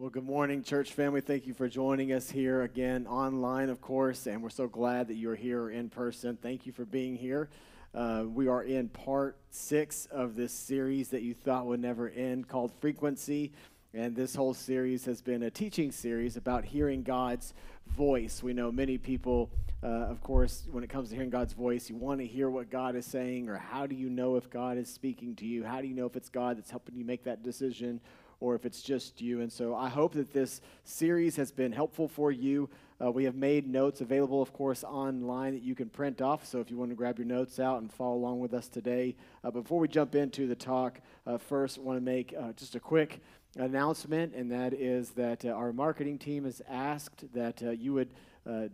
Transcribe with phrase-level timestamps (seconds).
[0.00, 1.20] Well, good morning, church family.
[1.20, 5.16] Thank you for joining us here again online, of course, and we're so glad that
[5.16, 6.38] you're here in person.
[6.40, 7.48] Thank you for being here.
[7.92, 12.46] Uh, we are in part six of this series that you thought would never end
[12.46, 13.50] called Frequency.
[13.92, 17.52] And this whole series has been a teaching series about hearing God's
[17.88, 18.40] voice.
[18.40, 19.50] We know many people,
[19.82, 22.70] uh, of course, when it comes to hearing God's voice, you want to hear what
[22.70, 25.64] God is saying, or how do you know if God is speaking to you?
[25.64, 28.00] How do you know if it's God that's helping you make that decision?
[28.40, 29.40] Or if it's just you.
[29.40, 32.68] And so I hope that this series has been helpful for you.
[33.02, 36.46] Uh, we have made notes available, of course, online that you can print off.
[36.46, 39.14] So if you want to grab your notes out and follow along with us today.
[39.44, 42.80] Uh, before we jump into the talk, uh, first, want to make uh, just a
[42.80, 43.20] quick
[43.56, 48.10] announcement, and that is that uh, our marketing team has asked that uh, you would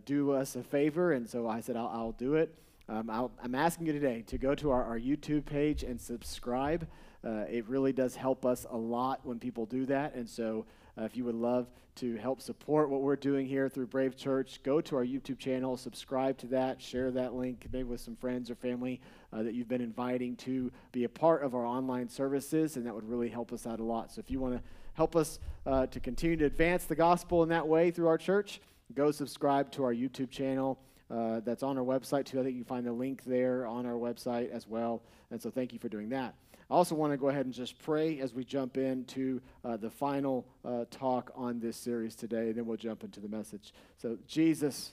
[0.05, 1.11] do us a favor.
[1.11, 2.55] And so I said, I'll, I'll do it.
[2.87, 6.87] Um, i am asking you today to go to our, our YouTube page and subscribe.
[7.25, 10.13] Uh, it really does help us a lot when people do that.
[10.13, 10.65] And so,
[10.97, 14.61] uh, if you would love to help support what we're doing here through Brave Church,
[14.63, 18.51] go to our YouTube channel, subscribe to that, share that link maybe with some friends
[18.51, 19.01] or family
[19.33, 22.93] uh, that you've been inviting to be a part of our online services, and that
[22.93, 24.11] would really help us out a lot.
[24.11, 24.61] So, if you want to
[24.93, 28.61] help us uh, to continue to advance the gospel in that way through our church,
[28.93, 30.79] go subscribe to our YouTube channel.
[31.09, 32.39] Uh, that's on our website too.
[32.39, 35.01] I think you can find the link there on our website as well.
[35.31, 36.35] And so, thank you for doing that.
[36.69, 39.89] I also want to go ahead and just pray as we jump into uh, the
[39.89, 43.71] final uh, talk on this series today, and then we'll jump into the message.
[43.97, 44.91] So, Jesus,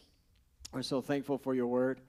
[0.72, 2.00] we're so thankful for your word.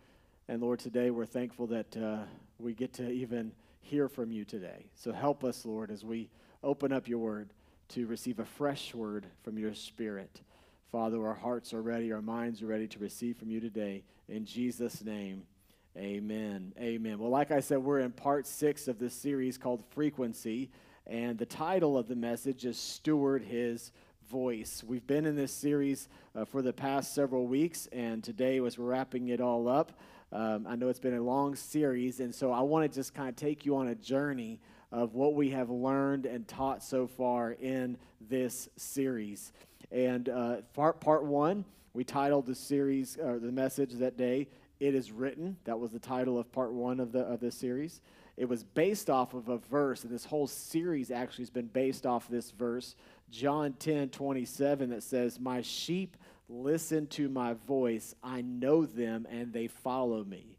[0.50, 2.24] And Lord, today we're thankful that uh,
[2.60, 4.88] we get to even hear from you today.
[4.96, 6.30] So, help us, Lord, as we
[6.62, 7.54] open up your word
[7.90, 10.42] to receive a fresh word from your spirit.
[10.92, 14.04] Father, our hearts are ready, our minds are ready to receive from you today.
[14.28, 15.44] In Jesus' name,
[15.96, 16.74] Amen.
[16.80, 17.20] Amen.
[17.20, 20.72] Well, like I said, we're in part six of this series called Frequency,
[21.06, 23.92] and the title of the message is Steward His
[24.28, 24.84] Voice.
[24.84, 28.86] We've been in this series uh, for the past several weeks, and today, as we're
[28.86, 29.92] wrapping it all up,
[30.32, 33.30] um, I know it's been a long series, and so I want to just kind
[33.30, 34.60] of take you on a journey
[34.92, 39.54] of what we have learned and taught so far in this series.
[39.92, 44.48] And uh, part, part one, we titled the series, or the message that day,
[44.84, 45.56] it is written.
[45.64, 48.02] That was the title of part one of the of this series.
[48.36, 52.06] It was based off of a verse, and this whole series actually has been based
[52.06, 52.96] off this verse,
[53.32, 56.18] John 10 27, that says, My sheep
[56.50, 58.14] listen to my voice.
[58.22, 60.58] I know them, and they follow me.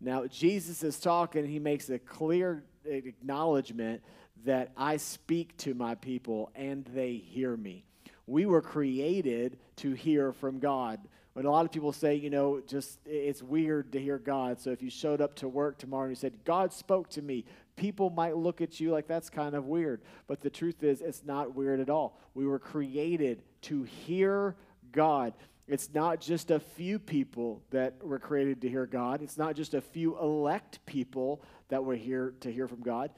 [0.00, 4.02] Now, Jesus is talking, he makes a clear acknowledgement
[4.44, 7.86] that I speak to my people and they hear me.
[8.26, 11.00] We were created to hear from God
[11.34, 14.60] when a lot of people say, you know, just it's weird to hear God.
[14.60, 17.44] So if you showed up to work tomorrow and you said, God spoke to me,
[17.76, 20.00] people might look at you like that's kind of weird.
[20.26, 22.18] But the truth is, it's not weird at all.
[22.34, 24.54] We were created to hear
[24.92, 25.34] God.
[25.66, 29.22] It's not just a few people that were created to hear God.
[29.22, 33.10] It's not just a few elect people that were here to hear from God.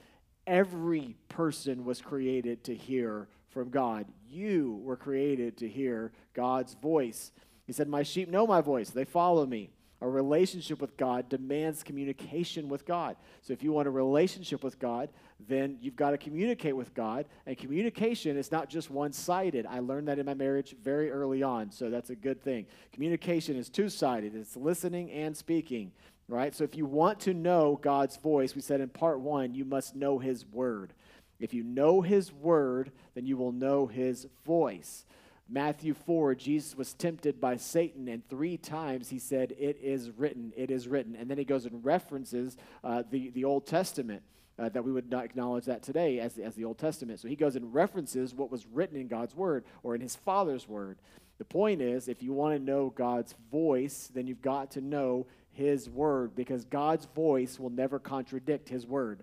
[0.46, 4.06] Every person was created to hear from God.
[4.30, 7.32] You were created to hear God's voice.
[7.66, 9.70] He said, My sheep know my voice, they follow me.
[10.02, 13.16] A relationship with God demands communication with God.
[13.40, 15.08] So if you want a relationship with God,
[15.48, 17.24] then you've got to communicate with God.
[17.46, 19.64] And communication is not just one sided.
[19.64, 22.66] I learned that in my marriage very early on, so that's a good thing.
[22.92, 25.92] Communication is two sided it's listening and speaking,
[26.28, 26.54] right?
[26.54, 29.96] So if you want to know God's voice, we said in part one, you must
[29.96, 30.92] know His word.
[31.40, 35.06] If you know His word, then you will know His voice.
[35.48, 40.52] Matthew 4, Jesus was tempted by Satan, and three times he said, It is written,
[40.56, 41.14] it is written.
[41.14, 44.22] And then he goes and references uh, the, the Old Testament.
[44.58, 47.20] Uh, that we would not acknowledge that today as, as the Old Testament.
[47.20, 50.66] So he goes and references what was written in God's Word or in his Father's
[50.66, 50.96] Word.
[51.36, 55.26] The point is, if you want to know God's voice, then you've got to know
[55.52, 59.22] his Word because God's voice will never contradict his Word.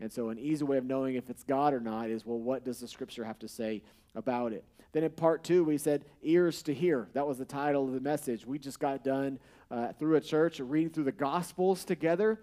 [0.00, 2.64] And so, an easy way of knowing if it's God or not is well, what
[2.64, 3.82] does the Scripture have to say
[4.16, 4.64] about it?
[4.92, 7.08] Then in part two, we said ears to hear.
[7.14, 8.46] That was the title of the message.
[8.46, 9.38] We just got done
[9.70, 12.38] uh, through a church reading through the Gospels together.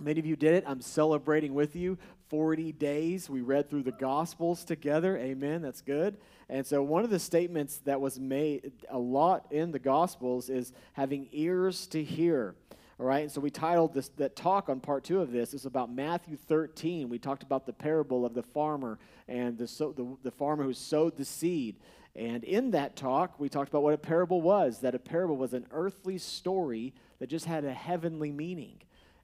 [0.00, 0.64] Many of you did it.
[0.66, 1.98] I'm celebrating with you
[2.28, 3.28] 40 days.
[3.28, 5.18] We read through the Gospels together.
[5.18, 5.60] Amen.
[5.60, 6.16] That's good.
[6.48, 10.72] And so, one of the statements that was made a lot in the Gospels is
[10.94, 12.54] having ears to hear.
[13.02, 15.92] All right, so we titled this that talk on part two of this is about
[15.92, 17.08] Matthew 13.
[17.08, 20.72] We talked about the parable of the farmer and the, so, the, the farmer who
[20.72, 21.80] sowed the seed.
[22.14, 25.52] And in that talk, we talked about what a parable was that a parable was
[25.52, 28.76] an earthly story that just had a heavenly meaning.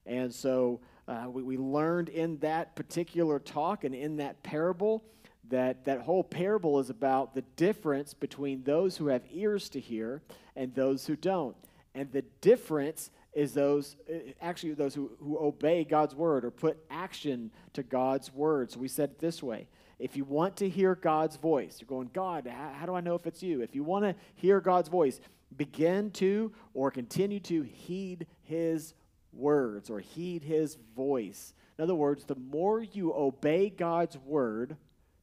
[0.07, 5.05] And so uh, we, we learned in that particular talk and in that parable
[5.51, 10.21] that that whole parable is about the difference between those who have ears to hear
[10.57, 11.55] and those who don't.
[11.95, 16.76] And the difference is those eh, actually those who, who obey God's word or put
[16.90, 18.73] action to God's word.
[18.73, 19.69] So we said it this way.
[20.00, 23.14] If you want to hear God's voice, you're going, God, how, how do I know
[23.14, 23.62] if it's you?
[23.62, 25.20] If you want to hear God's voice,
[25.56, 28.94] begin to or continue to heed his
[29.32, 31.55] words or heed his voice.
[31.79, 34.76] In other words, the more you obey God's word,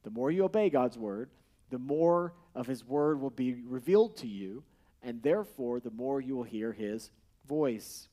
[0.04, 1.28] the more you obey God's word,
[1.68, 4.62] the more of his word will be revealed to you,
[5.02, 7.10] and therefore the more you will hear his
[7.46, 8.08] voice.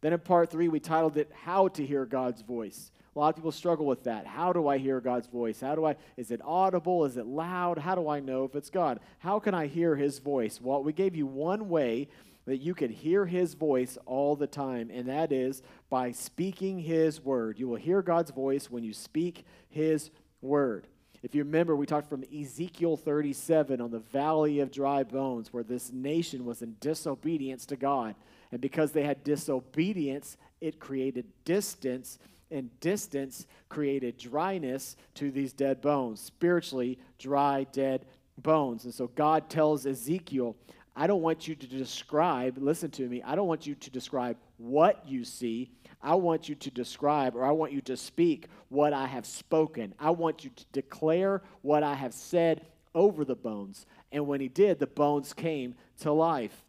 [0.00, 2.90] Then in part three, we titled it How to Hear God's Voice.
[3.14, 4.26] A lot of people struggle with that.
[4.26, 5.60] How do I hear God's voice?
[5.60, 7.06] How do I, is it audible?
[7.06, 7.78] Is it loud?
[7.78, 9.00] How do I know if it's God?
[9.20, 10.60] How can I hear his voice?
[10.60, 12.08] Well, we gave you one way
[12.44, 17.20] that you can hear his voice all the time, and that is by speaking his
[17.20, 17.58] word.
[17.58, 20.10] You will hear God's voice when you speak his
[20.42, 20.86] word.
[21.22, 25.64] If you remember, we talked from Ezekiel 37 on the valley of dry bones, where
[25.64, 28.14] this nation was in disobedience to God.
[28.52, 32.18] And because they had disobedience, it created distance
[32.50, 38.06] and distance created dryness to these dead bones, spiritually dry, dead
[38.38, 38.84] bones.
[38.84, 40.56] And so God tells Ezekiel,
[40.94, 44.36] I don't want you to describe, listen to me, I don't want you to describe
[44.56, 45.70] what you see.
[46.02, 49.94] I want you to describe or I want you to speak what I have spoken.
[49.98, 52.64] I want you to declare what I have said
[52.94, 53.86] over the bones.
[54.12, 56.64] And when he did, the bones came to life.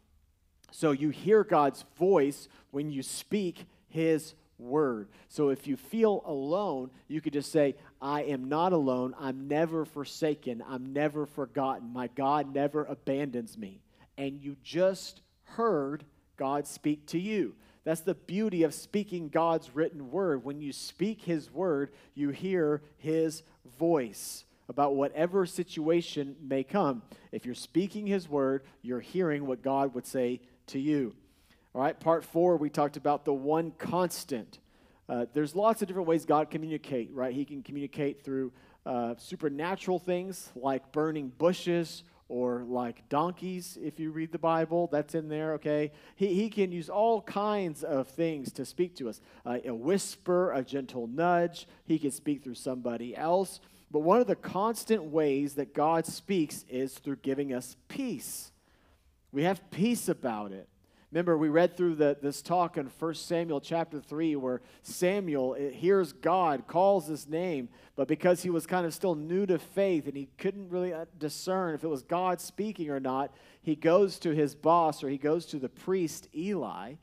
[0.70, 5.08] So you hear God's voice when you speak his word.
[5.28, 9.14] So if you feel alone, you could just say, I am not alone.
[9.18, 10.62] I'm never forsaken.
[10.68, 11.92] I'm never forgotten.
[11.92, 13.80] My God never abandons me.
[14.16, 16.04] And you just heard
[16.36, 17.54] God speak to you.
[17.84, 20.44] That's the beauty of speaking God's written word.
[20.44, 23.42] When you speak his word, you hear his
[23.78, 27.02] voice about whatever situation may come.
[27.32, 31.14] If you're speaking his word, you're hearing what God would say to you.
[31.74, 34.58] All right, part four, we talked about the one constant.
[35.08, 37.34] Uh, there's lots of different ways God communicate, right?
[37.34, 38.52] He can communicate through
[38.84, 45.14] uh, supernatural things like burning bushes or like donkeys, if you read the Bible, that's
[45.14, 45.92] in there, okay?
[46.14, 50.52] He, he can use all kinds of things to speak to us uh, a whisper,
[50.52, 51.66] a gentle nudge.
[51.84, 53.60] He can speak through somebody else.
[53.90, 58.52] But one of the constant ways that God speaks is through giving us peace.
[59.32, 60.68] We have peace about it.
[61.10, 66.12] Remember, we read through the, this talk in 1 Samuel chapter 3 where Samuel hears
[66.12, 70.14] God, calls his name, but because he was kind of still new to faith and
[70.14, 73.32] he couldn't really uh, discern if it was God speaking or not,
[73.62, 76.94] he goes to his boss or he goes to the priest Eli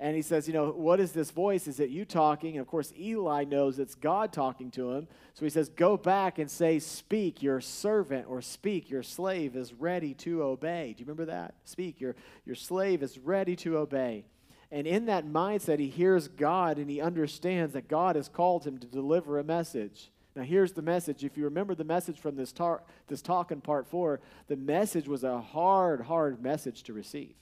[0.00, 1.68] and he says, You know, what is this voice?
[1.68, 2.52] Is it you talking?
[2.52, 5.06] And of course, Eli knows it's God talking to him.
[5.34, 9.74] So he says, Go back and say, Speak, your servant, or speak, your slave is
[9.74, 10.94] ready to obey.
[10.96, 11.54] Do you remember that?
[11.64, 12.16] Speak, your,
[12.46, 14.24] your slave is ready to obey.
[14.72, 18.78] And in that mindset, he hears God and he understands that God has called him
[18.78, 20.10] to deliver a message.
[20.34, 21.24] Now, here's the message.
[21.24, 25.08] If you remember the message from this, tar- this talk in part four, the message
[25.08, 27.34] was a hard, hard message to receive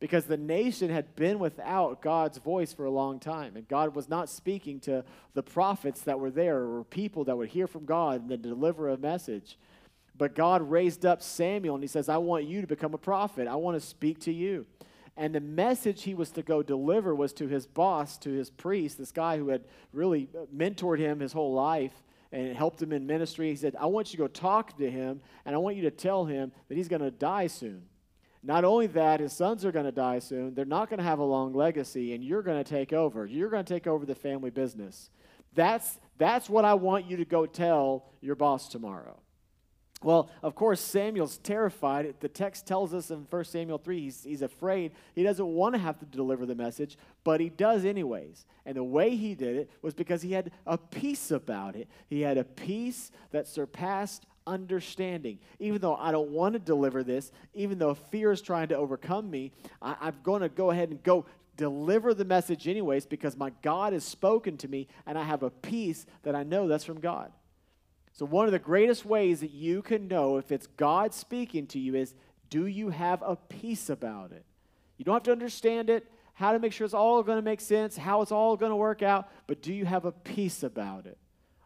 [0.00, 3.54] because the nation had been without God's voice for a long time.
[3.54, 5.04] And God was not speaking to
[5.34, 8.88] the prophets that were there or people that would hear from God and then deliver
[8.88, 9.58] a message.
[10.16, 13.46] But God raised up Samuel and he says, I want you to become a prophet.
[13.46, 14.66] I want to speak to you.
[15.18, 18.96] And the message he was to go deliver was to his boss, to his priest,
[18.96, 21.92] this guy who had really mentored him his whole life
[22.32, 23.50] and helped him in ministry.
[23.50, 25.90] He said, I want you to go talk to him and I want you to
[25.90, 27.82] tell him that he's going to die soon.
[28.42, 30.54] Not only that, his sons are going to die soon.
[30.54, 33.26] They're not going to have a long legacy, and you're going to take over.
[33.26, 35.10] You're going to take over the family business.
[35.54, 39.20] That's, that's what I want you to go tell your boss tomorrow.
[40.02, 42.14] Well, of course, Samuel's terrified.
[42.20, 44.92] The text tells us in 1 Samuel 3 he's, he's afraid.
[45.14, 48.46] He doesn't want to have to deliver the message, but he does anyways.
[48.64, 51.86] And the way he did it was because he had a peace about it.
[52.08, 55.38] He had a peace that surpassed understanding.
[55.58, 59.30] Even though I don't want to deliver this, even though fear is trying to overcome
[59.30, 61.26] me, I, I'm going to go ahead and go
[61.56, 65.50] deliver the message anyways because my God has spoken to me and I have a
[65.50, 67.32] peace that I know that's from God.
[68.12, 71.78] So, one of the greatest ways that you can know if it's God speaking to
[71.78, 72.14] you is
[72.48, 74.44] do you have a peace about it?
[74.96, 77.60] You don't have to understand it, how to make sure it's all going to make
[77.60, 81.06] sense, how it's all going to work out, but do you have a peace about
[81.06, 81.18] it?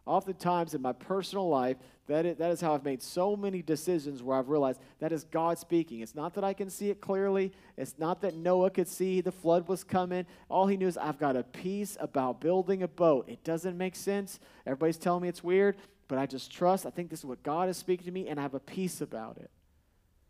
[0.05, 4.21] Oftentimes in my personal life, that is, that is how I've made so many decisions
[4.21, 6.01] where I've realized that is God speaking.
[6.01, 7.51] It's not that I can see it clearly.
[7.75, 10.27] It's not that Noah could see the flood was coming.
[10.47, 13.27] All he knew is I've got a peace about building a boat.
[13.27, 14.39] It doesn't make sense.
[14.67, 15.77] Everybody's telling me it's weird.
[16.07, 16.85] but I just trust.
[16.85, 19.01] I think this is what God is speaking to me, and I have a peace
[19.01, 19.49] about it.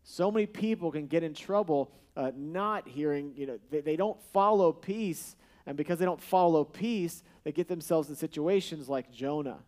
[0.03, 4.21] So many people can get in trouble uh, not hearing, you know, they, they don't
[4.31, 5.35] follow peace.
[5.65, 9.59] And because they don't follow peace, they get themselves in situations like Jonah.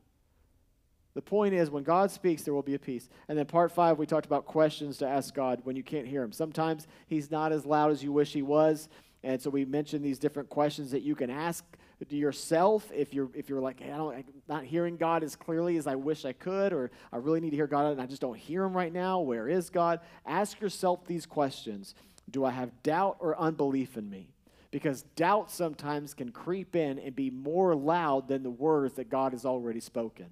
[1.15, 3.09] The point is, when God speaks, there will be a peace.
[3.27, 6.21] And then part five, we talked about questions to ask God when you can't hear
[6.21, 6.31] Him.
[6.31, 8.87] Sometimes He's not as loud as you wish He was.
[9.23, 11.65] And so we mentioned these different questions that you can ask
[12.07, 15.35] to yourself if you're if you're like hey, I don't I'm not hearing God as
[15.35, 18.05] clearly as I wish I could or I really need to hear God and I
[18.05, 21.95] just don't hear him right now where is God ask yourself these questions
[22.29, 24.29] do I have doubt or unbelief in me
[24.71, 29.31] because doubt sometimes can creep in and be more loud than the words that God
[29.33, 30.27] has already spoken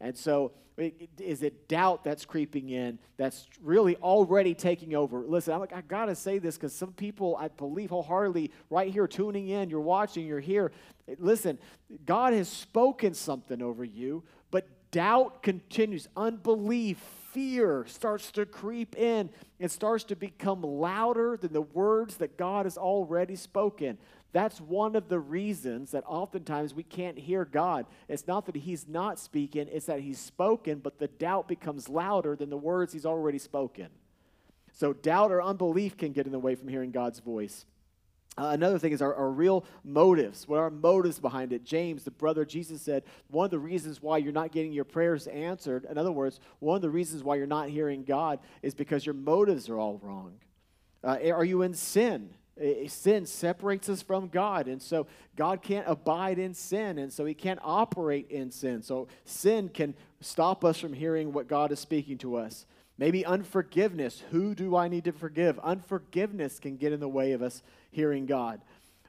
[0.00, 0.52] and so,
[1.18, 5.20] is it doubt that's creeping in that's really already taking over?
[5.20, 8.92] Listen, I'm like, I got to say this because some people, I believe wholeheartedly, right
[8.92, 10.72] here, tuning in, you're watching, you're here.
[11.18, 11.58] Listen,
[12.04, 16.08] God has spoken something over you, but doubt continues.
[16.14, 16.98] Unbelief,
[17.36, 19.28] fear starts to creep in
[19.60, 23.98] and starts to become louder than the words that God has already spoken.
[24.32, 27.84] That's one of the reasons that oftentimes we can't hear God.
[28.08, 32.36] It's not that He's not speaking, it's that He's spoken, but the doubt becomes louder
[32.36, 33.88] than the words He's already spoken.
[34.72, 37.66] So, doubt or unbelief can get in the way from hearing God's voice.
[38.38, 40.46] Uh, another thing is our, our, real motives.
[40.46, 41.64] What are our motives behind it?
[41.64, 45.26] James, the brother Jesus, said one of the reasons why you're not getting your prayers
[45.26, 49.06] answered, in other words, one of the reasons why you're not hearing God is because
[49.06, 50.34] your motives are all wrong.
[51.02, 52.30] Uh, are you in sin?
[52.86, 54.66] sin separates us from God.
[54.66, 56.98] And so God can't abide in sin.
[56.98, 58.82] And so he can't operate in sin.
[58.82, 62.66] So sin can stop us from hearing what God is speaking to us.
[62.98, 64.22] Maybe unforgiveness.
[64.30, 65.58] Who do I need to forgive?
[65.58, 68.60] Unforgiveness can get in the way of us hearing God.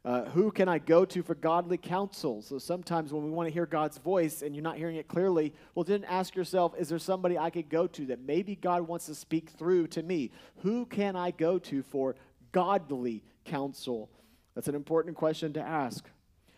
[0.04, 2.42] Uh, who can I go to for godly counsel?
[2.42, 5.54] So sometimes when we want to hear God's voice and you're not hearing it clearly,
[5.76, 9.08] well, then ask yourself, is there somebody I could go to that maybe God wants
[9.08, 10.32] to speak through to me?
[10.60, 12.16] Who can I go to for
[12.54, 14.10] godly counsel?
[14.56, 16.06] That's an important question to ask.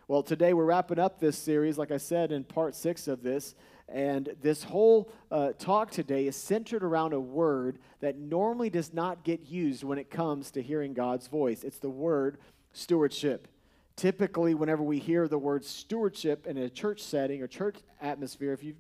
[0.08, 3.56] Well, today we're wrapping up this series, like I said, in part six of this.
[3.92, 9.24] And this whole uh, talk today is centered around a word that normally does not
[9.24, 11.64] get used when it comes to hearing God's voice.
[11.64, 12.38] It's the word
[12.74, 13.48] stewardship.
[13.96, 18.64] Typically, whenever we hear the word stewardship in a church setting or church atmosphere, if
[18.64, 18.78] you've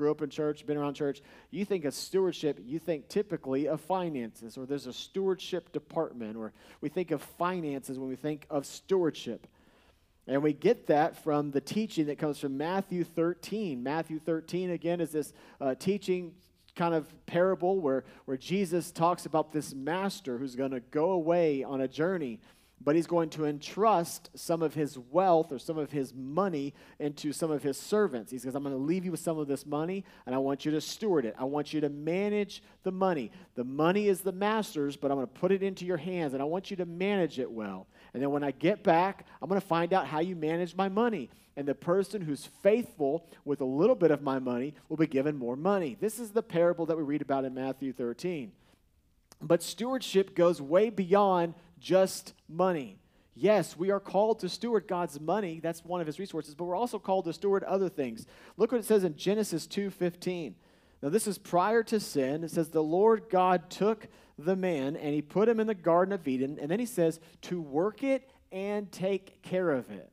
[0.00, 3.80] grew up in church, been around church, you think of stewardship, you think typically of
[3.82, 8.64] finances, or there's a stewardship department, or we think of finances when we think of
[8.64, 9.46] stewardship.
[10.26, 13.82] And we get that from the teaching that comes from Matthew 13.
[13.82, 16.32] Matthew 13, again, is this uh, teaching
[16.76, 21.64] kind of parable where, where Jesus talks about this master who's going to go away
[21.64, 22.40] on a journey
[22.82, 27.32] but he's going to entrust some of his wealth or some of his money into
[27.32, 28.32] some of his servants.
[28.32, 30.64] He says, I'm going to leave you with some of this money, and I want
[30.64, 31.34] you to steward it.
[31.38, 33.30] I want you to manage the money.
[33.54, 36.40] The money is the master's, but I'm going to put it into your hands, and
[36.40, 37.86] I want you to manage it well.
[38.12, 40.88] And then when I get back, I'm going to find out how you manage my
[40.88, 41.30] money.
[41.56, 45.36] And the person who's faithful with a little bit of my money will be given
[45.36, 45.96] more money.
[46.00, 48.52] This is the parable that we read about in Matthew 13.
[49.42, 52.98] But stewardship goes way beyond just money.
[53.34, 55.60] Yes, we are called to steward God's money.
[55.62, 58.26] That's one of his resources, but we're also called to steward other things.
[58.56, 60.56] Look what it says in Genesis 2:15.
[61.02, 62.44] Now this is prior to sin.
[62.44, 66.12] It says the Lord God took the man and he put him in the garden
[66.12, 70.10] of Eden, and then he says to work it and take care of it.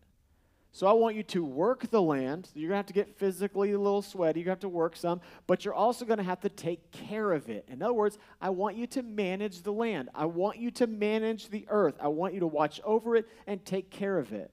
[0.72, 2.50] So I want you to work the land.
[2.54, 4.44] You're going to have to get physically a little sweaty.
[4.44, 7.50] To have to work some, but you're also going to have to take care of
[7.50, 7.66] it.
[7.68, 10.10] In other words, I want you to manage the land.
[10.14, 11.96] I want you to manage the earth.
[12.00, 14.52] I want you to watch over it and take care of it.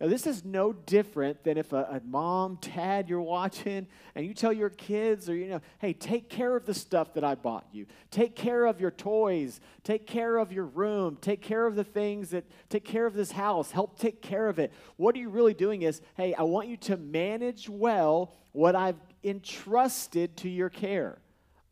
[0.00, 4.32] Now, this is no different than if a, a, mom, dad, you're watching, and you
[4.32, 7.66] tell your kids, or, you know, hey, take care of the stuff that I bought
[7.70, 7.84] you.
[8.10, 9.60] Take care of your toys.
[9.84, 11.18] Take care of your room.
[11.20, 13.72] Take care of the things that, take care of this house.
[13.72, 14.72] Help take care of it.
[14.96, 19.00] What are you really doing is, hey, I want you to manage well what I've
[19.22, 21.18] entrusted to your care.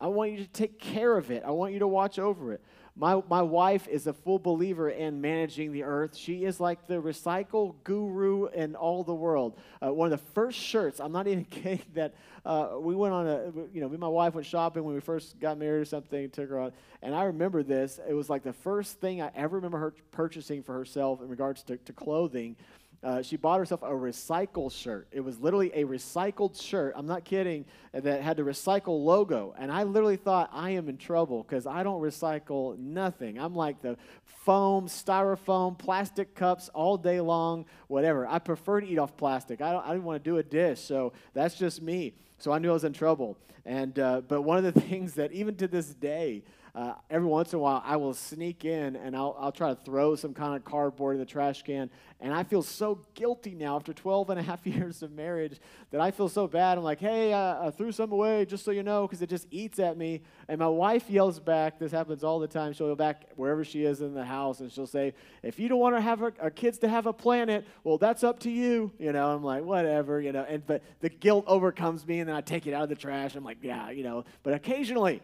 [0.00, 1.44] I want you to take care of it.
[1.46, 2.62] I want you to watch over it.
[3.00, 6.16] My, my wife is a full believer in managing the earth.
[6.16, 9.56] She is like the recycle guru in all the world.
[9.80, 12.14] Uh, one of the first shirts, I'm not even kidding, that
[12.44, 15.00] uh, we went on a, you know, me and my wife went shopping when we
[15.00, 16.72] first got married or something, took her on.
[17.00, 18.00] And I remember this.
[18.08, 21.62] It was like the first thing I ever remember her purchasing for herself in regards
[21.64, 22.56] to, to clothing
[23.02, 25.06] uh, she bought herself a recycle shirt.
[25.12, 26.94] It was literally a recycled shirt.
[26.96, 27.64] I'm not kidding.
[27.92, 31.82] That had the recycle logo, and I literally thought I am in trouble because I
[31.82, 33.38] don't recycle nothing.
[33.38, 38.26] I'm like the foam, styrofoam, plastic cups all day long, whatever.
[38.26, 39.60] I prefer to eat off plastic.
[39.60, 39.86] I don't.
[39.86, 42.14] I don't want to do a dish, so that's just me.
[42.38, 43.36] So I knew I was in trouble.
[43.64, 46.42] And, uh, but one of the things that even to this day,
[46.78, 49.74] uh, every once in a while, I will sneak in and I'll, I'll try to
[49.74, 51.90] throw some kind of cardboard in the trash can.
[52.20, 55.58] And I feel so guilty now after 12 and a half years of marriage
[55.90, 56.78] that I feel so bad.
[56.78, 59.48] I'm like, hey, uh, I threw some away just so you know, because it just
[59.50, 60.22] eats at me.
[60.46, 61.80] And my wife yells back.
[61.80, 62.72] This happens all the time.
[62.72, 65.80] She'll go back wherever she is in the house and she'll say, if you don't
[65.80, 68.92] want to have our, our kids to have a planet, well, that's up to you.
[69.00, 70.46] You know, I'm like, whatever, you know.
[70.48, 73.34] And but the guilt overcomes me, and then I take it out of the trash.
[73.34, 74.24] I'm like, yeah, you know.
[74.44, 75.22] But occasionally,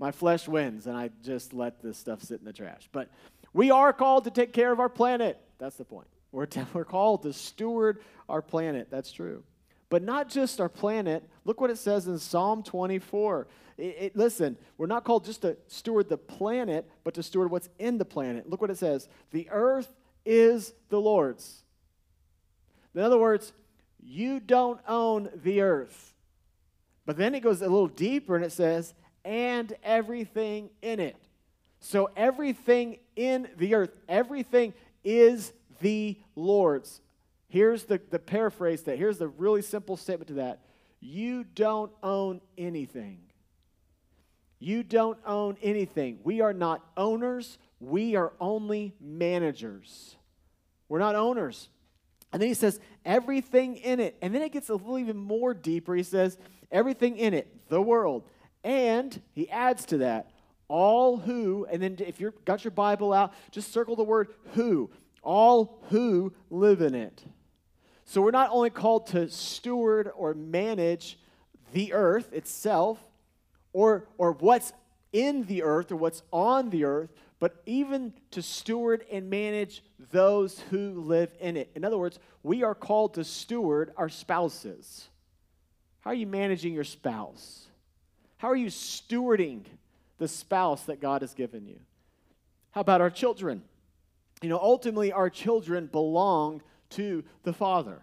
[0.00, 2.88] my flesh wins and I just let this stuff sit in the trash.
[2.90, 3.10] But
[3.52, 5.38] we are called to take care of our planet.
[5.58, 6.08] That's the point.
[6.32, 8.88] We're, t- we're called to steward our planet.
[8.90, 9.44] That's true.
[9.90, 11.28] But not just our planet.
[11.44, 13.46] Look what it says in Psalm 24.
[13.76, 17.68] It, it, listen, we're not called just to steward the planet, but to steward what's
[17.78, 18.48] in the planet.
[18.48, 21.62] Look what it says The earth is the Lord's.
[22.94, 23.52] In other words,
[24.02, 26.14] you don't own the earth.
[27.04, 31.16] But then it goes a little deeper and it says, and everything in it.
[31.80, 37.00] So everything in the earth, everything is the Lord's.
[37.48, 38.98] Here's the, the paraphrase that.
[38.98, 40.60] Here's the really simple statement to that.
[41.00, 43.20] You don't own anything.
[44.58, 46.18] You don't own anything.
[46.22, 50.16] We are not owners, we are only managers.
[50.88, 51.70] We're not owners.
[52.32, 54.16] And then he says, everything in it.
[54.20, 55.94] And then it gets a little even more deeper.
[55.94, 56.36] He says,
[56.70, 58.24] everything in it, the world,
[58.62, 60.30] and he adds to that,
[60.68, 64.90] all who, and then if you've got your Bible out, just circle the word who.
[65.22, 67.22] All who live in it.
[68.04, 71.18] So we're not only called to steward or manage
[71.72, 72.98] the earth itself,
[73.72, 74.72] or, or what's
[75.12, 80.60] in the earth or what's on the earth, but even to steward and manage those
[80.70, 81.70] who live in it.
[81.74, 85.08] In other words, we are called to steward our spouses.
[86.00, 87.66] How are you managing your spouse?
[88.40, 89.64] How are you stewarding
[90.16, 91.78] the spouse that God has given you?
[92.70, 93.62] How about our children?
[94.40, 98.00] You know, ultimately, our children belong to the Father,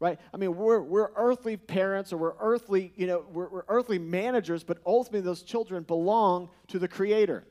[0.00, 0.18] right?
[0.32, 4.64] I mean, we're, we're earthly parents or we're earthly, you know, we're, we're earthly managers,
[4.64, 7.44] but ultimately, those children belong to the Creator.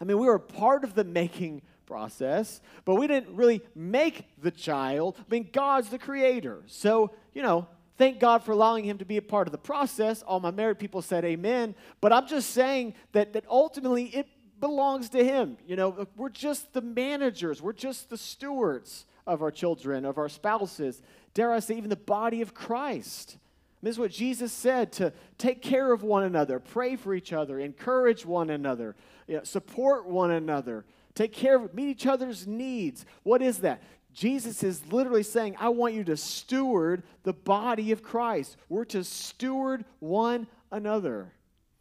[0.00, 4.52] I mean, we were part of the making process, but we didn't really make the
[4.52, 5.16] child.
[5.18, 6.62] I mean, God's the Creator.
[6.68, 10.22] So, you know, Thank God for allowing him to be a part of the process.
[10.22, 11.74] All my married people said amen.
[12.00, 14.28] But I'm just saying that, that ultimately it
[14.60, 15.56] belongs to him.
[15.66, 20.28] You know, we're just the managers, we're just the stewards of our children, of our
[20.28, 21.02] spouses.
[21.34, 23.38] Dare I say, even the body of Christ.
[23.82, 27.58] This is what Jesus said to take care of one another, pray for each other,
[27.58, 33.04] encourage one another, you know, support one another, take care of, meet each other's needs.
[33.24, 33.82] What is that?
[34.14, 38.56] Jesus is literally saying, I want you to steward the body of Christ.
[38.68, 41.32] We're to steward one another.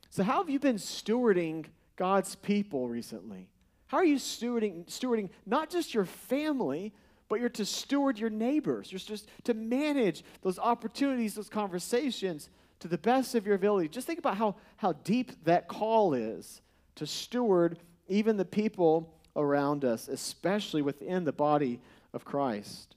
[0.10, 1.65] So, how have you been stewarding
[1.96, 3.50] God's people recently?
[3.88, 6.93] How are you stewarding, stewarding not just your family,
[7.30, 8.91] but you're to steward your neighbors.
[8.91, 13.89] You're just to manage those opportunities, those conversations to the best of your ability.
[13.89, 16.62] Just think about how, how deep that call is
[16.96, 21.80] to steward even the people around us, especially within the body
[22.13, 22.95] of Christ.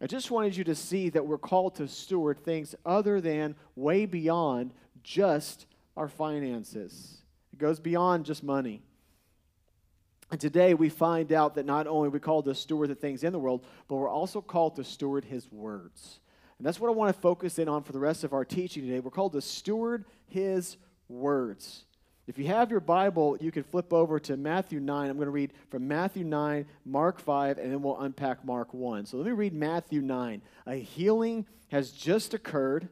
[0.00, 4.06] I just wanted you to see that we're called to steward things other than way
[4.06, 5.66] beyond just
[5.96, 7.18] our finances.
[7.52, 8.82] It goes beyond just money.
[10.30, 13.24] And today we find out that not only are we called to steward the things
[13.24, 16.20] in the world, but we're also called to steward his words.
[16.58, 18.84] And that's what I want to focus in on for the rest of our teaching
[18.84, 19.00] today.
[19.00, 20.76] We're called to steward his
[21.08, 21.84] words.
[22.28, 25.08] If you have your Bible, you can flip over to Matthew 9.
[25.08, 29.06] I'm going to read from Matthew 9, Mark 5, and then we'll unpack Mark 1.
[29.06, 30.42] So let me read Matthew 9.
[30.66, 32.90] A healing has just occurred,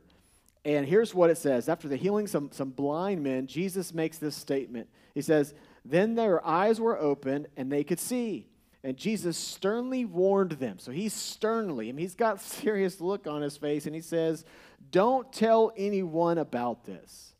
[0.64, 1.68] and here's what it says.
[1.68, 4.88] After the healing some, some blind men, Jesus makes this statement.
[5.12, 5.52] He says,
[5.84, 8.48] Then their eyes were opened, and they could see.
[8.82, 10.78] And Jesus sternly warned them.
[10.78, 14.46] So he's sternly, I mean, he's got serious look on his face, and he says,
[14.90, 17.34] Don't tell anyone about this.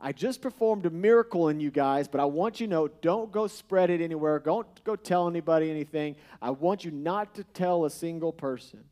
[0.00, 3.30] I just performed a miracle in you guys, but I want you to know don't
[3.30, 4.38] go spread it anywhere.
[4.38, 6.16] Don't go tell anybody anything.
[6.40, 8.84] I want you not to tell a single person.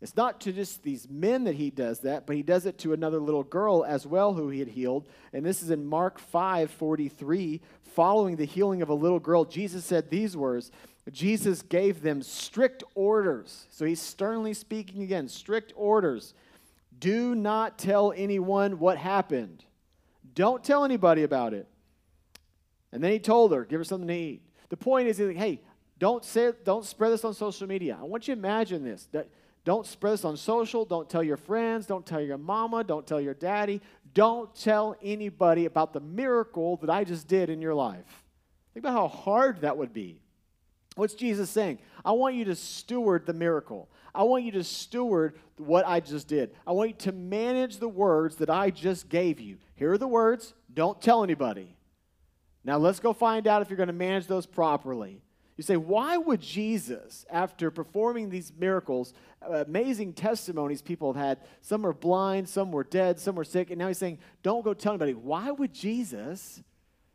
[0.00, 2.92] It's not to just these men that he does that, but he does it to
[2.92, 5.08] another little girl as well who he had healed.
[5.32, 7.60] And this is in Mark 5 43.
[7.94, 10.72] Following the healing of a little girl, Jesus said these words
[11.12, 13.66] Jesus gave them strict orders.
[13.70, 16.34] So he's sternly speaking again strict orders.
[16.98, 19.64] Do not tell anyone what happened.
[20.34, 21.68] Don't tell anybody about it.
[22.92, 24.42] And then he told her, give her something to eat.
[24.68, 25.60] The point is, like, hey,
[25.98, 27.96] don't say, don't spread this on social media.
[28.00, 29.08] I want you to imagine this.
[29.12, 29.28] That
[29.64, 30.84] Don't spread this on social.
[30.84, 31.86] Don't tell your friends.
[31.86, 32.84] Don't tell your mama.
[32.84, 33.80] Don't tell your daddy.
[34.12, 38.24] Don't tell anybody about the miracle that I just did in your life.
[38.72, 40.20] Think about how hard that would be.
[40.96, 41.78] What's Jesus saying?
[42.04, 43.88] I want you to steward the miracle.
[44.14, 46.54] I want you to steward what I just did.
[46.66, 49.56] I want you to manage the words that I just gave you.
[49.76, 50.54] Here are the words.
[50.72, 51.76] Don't tell anybody.
[52.64, 55.20] Now let's go find out if you're going to manage those properly.
[55.56, 61.82] You say, why would Jesus, after performing these miracles, amazing testimonies people have had, some
[61.82, 64.94] were blind, some were dead, some were sick, and now he's saying, don't go tell
[64.94, 65.14] anybody.
[65.14, 66.60] Why would Jesus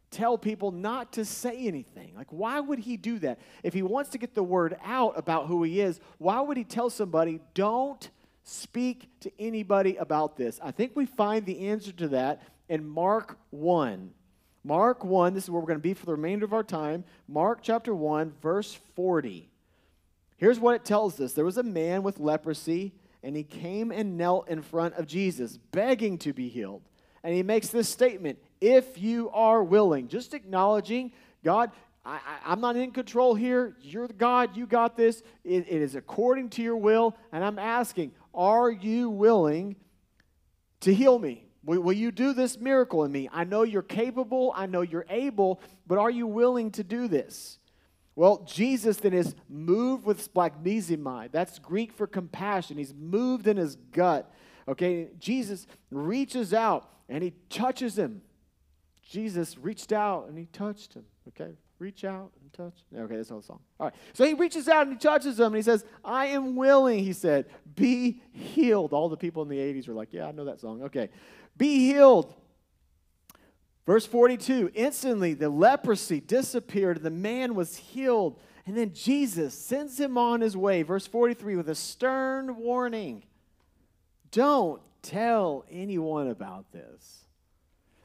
[0.09, 2.13] tell people not to say anything?
[2.15, 3.39] Like, why would he do that?
[3.61, 6.63] If he wants to get the word out about who he is, why would he
[6.63, 8.09] tell somebody, don't
[8.49, 10.59] speak to anybody about this?
[10.63, 14.11] I think we find the answer to that in Mark 1.
[14.63, 17.03] Mark 1, this is where we're going to be for the remainder of our time.
[17.27, 19.49] Mark chapter 1, verse 40.
[20.37, 24.17] Here's what it tells us there was a man with leprosy, and he came and
[24.17, 26.81] knelt in front of Jesus, begging to be healed.
[27.23, 31.11] And he makes this statement if you are willing, just acknowledging,
[31.43, 31.71] God,
[32.05, 33.75] I, am not in control here.
[33.81, 34.55] You're the God.
[34.55, 35.21] You got this.
[35.43, 37.15] It, it is according to your will.
[37.31, 39.75] And I'm asking, are you willing
[40.79, 41.45] to heal me?
[41.65, 43.29] Will, you do this miracle in me?
[43.31, 47.59] I know you're capable, I know you're able, but are you willing to do this?
[48.15, 51.31] Well, Jesus then is moved with splagchnizomai.
[51.31, 52.77] That's Greek for compassion.
[52.77, 54.33] He's moved in his gut.
[54.67, 58.21] Okay, Jesus reaches out and he touches him.
[59.01, 61.05] Jesus reached out and he touched him.
[61.29, 62.83] Okay, reach out and touch.
[62.95, 63.59] Okay, that's not the song.
[63.79, 66.55] All right, so he reaches out and he touches him and he says, I am
[66.55, 68.93] willing, he said, be healed.
[68.93, 70.83] All the people in the 80s were like, Yeah, I know that song.
[70.83, 71.09] Okay,
[71.57, 72.35] be healed.
[73.85, 78.39] Verse 42 instantly the leprosy disappeared, the man was healed.
[78.65, 80.83] And then Jesus sends him on his way.
[80.83, 83.23] Verse 43 with a stern warning
[84.31, 87.25] Don't tell anyone about this.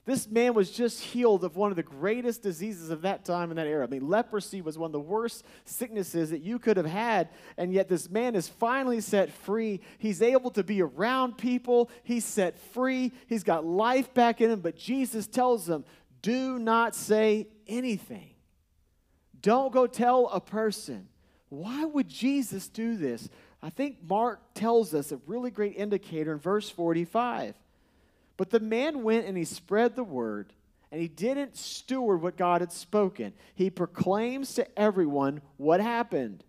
[0.07, 3.57] This man was just healed of one of the greatest diseases of that time in
[3.57, 3.85] that era.
[3.85, 7.73] I mean, leprosy was one of the worst sicknesses that you could have had, and
[7.73, 9.81] yet this man is finally set free.
[9.97, 14.61] He's able to be around people, he's set free, he's got life back in him.
[14.61, 15.87] But Jesus tells him,
[16.21, 18.35] Do not say anything.
[19.41, 21.09] Don't go tell a person.
[21.49, 23.31] Why would Jesus do this?
[23.63, 27.55] I think Mark tells us a really great indicator in verse 45.
[28.37, 30.53] But the man went and he spread the word,
[30.91, 33.33] and he didn't steward what God had spoken.
[33.55, 36.45] He proclaims to everyone what happened.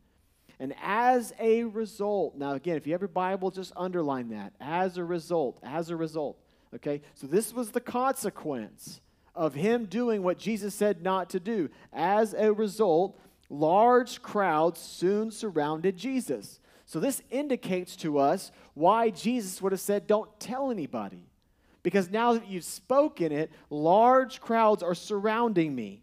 [0.60, 4.54] And as a result, now again, if you have your Bible, just underline that.
[4.62, 6.40] As a result, as a result.
[6.74, 7.02] Okay?
[7.14, 9.02] So this was the consequence
[9.34, 11.70] of him doing what Jesus said not to do.
[11.92, 13.20] As a result,
[13.50, 16.60] large crowds soon surrounded Jesus.
[16.86, 21.26] So this indicates to us why Jesus would have said, Don't tell anybody.
[21.86, 26.02] Because now that you've spoken it, large crowds are surrounding me.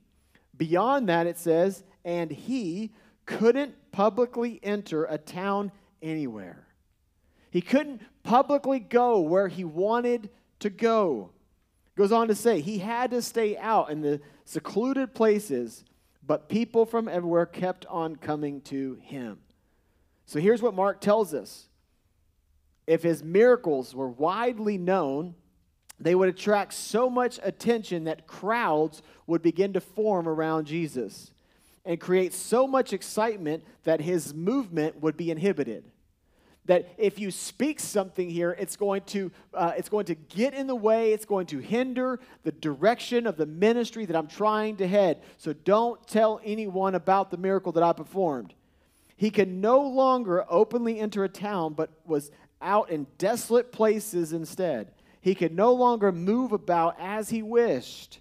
[0.56, 2.92] Beyond that, it says, and he
[3.26, 6.68] couldn't publicly enter a town anywhere.
[7.50, 11.30] He couldn't publicly go where he wanted to go.
[11.96, 15.82] Goes on to say, he had to stay out in the secluded places,
[16.24, 19.40] but people from everywhere kept on coming to him.
[20.26, 21.66] So here's what Mark tells us
[22.86, 25.34] if his miracles were widely known,
[26.04, 31.30] they would attract so much attention that crowds would begin to form around Jesus
[31.84, 35.84] and create so much excitement that his movement would be inhibited.
[36.66, 40.68] That if you speak something here, it's going to uh, it's going to get in
[40.68, 41.12] the way.
[41.12, 45.22] It's going to hinder the direction of the ministry that I'm trying to head.
[45.38, 48.54] So don't tell anyone about the miracle that I performed.
[49.16, 54.92] He could no longer openly enter a town, but was out in desolate places instead.
[55.22, 58.18] He could no longer move about as he wished.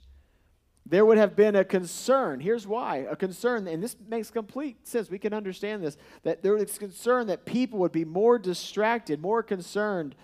[0.85, 2.39] There would have been a concern.
[2.39, 5.09] Here's why a concern, and this makes complete sense.
[5.09, 9.41] We can understand this that there was concern that people would be more distracted, more
[9.41, 10.15] concerned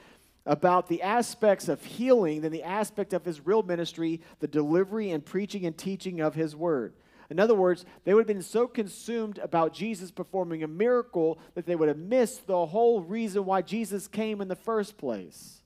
[0.46, 5.26] about the aspects of healing than the aspect of his real ministry, the delivery and
[5.26, 6.94] preaching and teaching of his word.
[7.30, 11.66] In other words, they would have been so consumed about Jesus performing a miracle that
[11.66, 15.57] they would have missed the whole reason why Jesus came in the first place.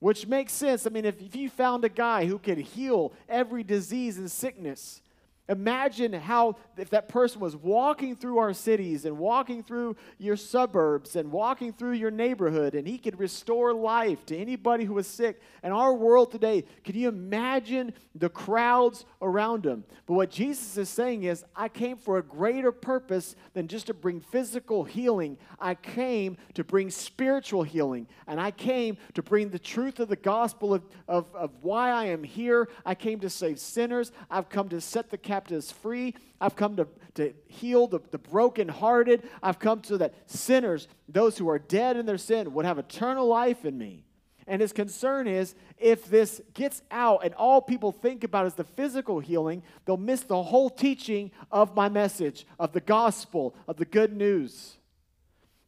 [0.00, 0.86] Which makes sense.
[0.86, 5.02] I mean, if, if you found a guy who could heal every disease and sickness,
[5.50, 11.16] Imagine how, if that person was walking through our cities and walking through your suburbs
[11.16, 15.42] and walking through your neighborhood, and he could restore life to anybody who was sick.
[15.64, 19.82] In our world today, can you imagine the crowds around him?
[20.06, 23.94] But what Jesus is saying is, I came for a greater purpose than just to
[23.94, 25.36] bring physical healing.
[25.58, 30.14] I came to bring spiritual healing, and I came to bring the truth of the
[30.14, 32.68] gospel of, of, of why I am here.
[32.86, 36.14] I came to save sinners, I've come to set the captives captives free.
[36.38, 39.26] I've come to, to heal the, the brokenhearted.
[39.42, 43.26] I've come so that sinners, those who are dead in their sin, would have eternal
[43.26, 44.04] life in me.
[44.46, 48.64] And his concern is if this gets out and all people think about is the
[48.64, 53.86] physical healing, they'll miss the whole teaching of my message, of the gospel, of the
[53.86, 54.76] good news.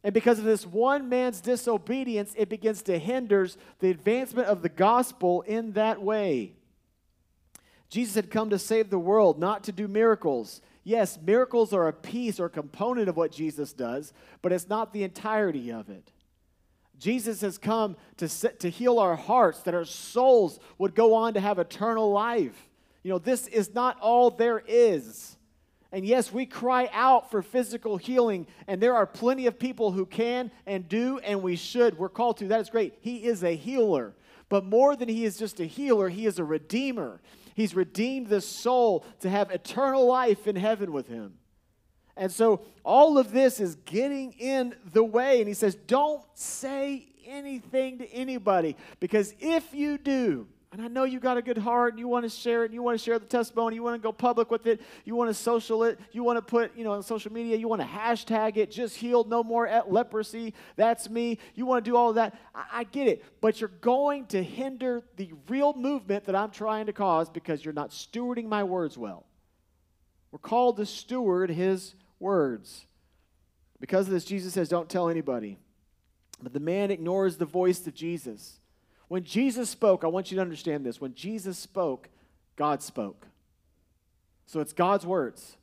[0.03, 3.47] And because of this one man's disobedience, it begins to hinder
[3.79, 6.53] the advancement of the gospel in that way.
[7.93, 10.61] Jesus had come to save the world, not to do miracles.
[10.83, 14.93] Yes, miracles are a piece or a component of what Jesus does, but it's not
[14.93, 16.11] the entirety of it.
[16.97, 21.35] Jesus has come to, set, to heal our hearts, that our souls would go on
[21.35, 22.67] to have eternal life.
[23.03, 25.37] You know, this is not all there is.
[25.91, 30.07] And yes, we cry out for physical healing, and there are plenty of people who
[30.07, 31.99] can and do, and we should.
[31.99, 32.47] We're called to.
[32.47, 32.95] That is great.
[33.01, 34.15] He is a healer.
[34.49, 37.21] But more than he is just a healer, he is a redeemer.
[37.55, 41.33] He's redeemed the soul to have eternal life in heaven with him.
[42.15, 45.39] And so all of this is getting in the way.
[45.39, 51.03] And he says, Don't say anything to anybody because if you do, and I know
[51.03, 53.03] you got a good heart and you want to share it, and you want to
[53.03, 55.99] share the testimony, you want to go public with it, you want to social it,
[56.11, 58.95] you want to put, you know, on social media, you want to hashtag it, just
[58.95, 61.37] healed, no more leprosy, that's me.
[61.53, 62.35] You want to do all of that.
[62.55, 63.23] I, I get it.
[63.39, 67.73] But you're going to hinder the real movement that I'm trying to cause because you're
[67.75, 69.27] not stewarding my words well.
[70.31, 72.87] We're called to steward his words.
[73.79, 75.59] Because of this, Jesus says, Don't tell anybody.
[76.41, 78.59] But the man ignores the voice of Jesus.
[79.13, 80.99] When Jesus spoke, I want you to understand this.
[80.99, 82.09] When Jesus spoke,
[82.55, 83.27] God spoke.
[84.47, 85.55] So it's God's words.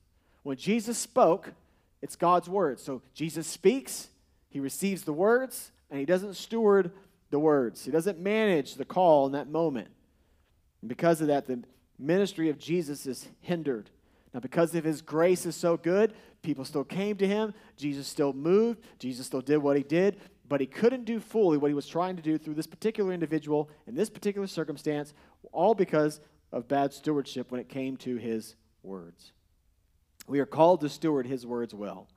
[0.44, 1.52] When Jesus spoke,
[2.00, 2.80] it's God's words.
[2.80, 4.06] So Jesus speaks,
[4.50, 6.92] he receives the words, and he doesn't steward
[7.30, 7.84] the words.
[7.84, 9.88] He doesn't manage the call in that moment.
[10.80, 11.64] And because of that, the
[11.98, 13.90] ministry of Jesus is hindered.
[14.32, 17.52] Now, because of his grace is so good, people still came to him.
[17.76, 18.78] Jesus still moved.
[19.00, 22.16] Jesus still did what he did but he couldn't do fully what he was trying
[22.16, 25.14] to do through this particular individual in this particular circumstance,
[25.52, 29.30] all because of bad stewardship when it came to his words.
[30.26, 32.08] We are called to steward his words well.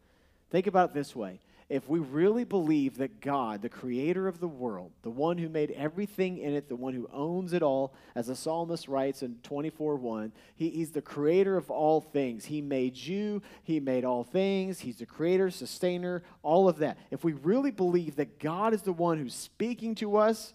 [0.49, 4.47] Think about it this way if we really believe that God, the creator of the
[4.47, 8.27] world, the one who made everything in it, the one who owns it all, as
[8.27, 12.45] the psalmist writes in 24 1, he, he's the creator of all things.
[12.45, 16.97] He made you, he made all things, he's the creator, sustainer, all of that.
[17.11, 20.53] If we really believe that God is the one who's speaking to us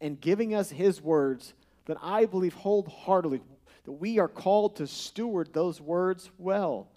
[0.00, 1.54] and giving us his words,
[1.86, 3.40] then I believe wholeheartedly
[3.84, 6.88] that we are called to steward those words well.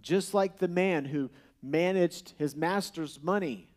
[0.00, 1.30] Just like the man who
[1.62, 3.68] managed his master's money.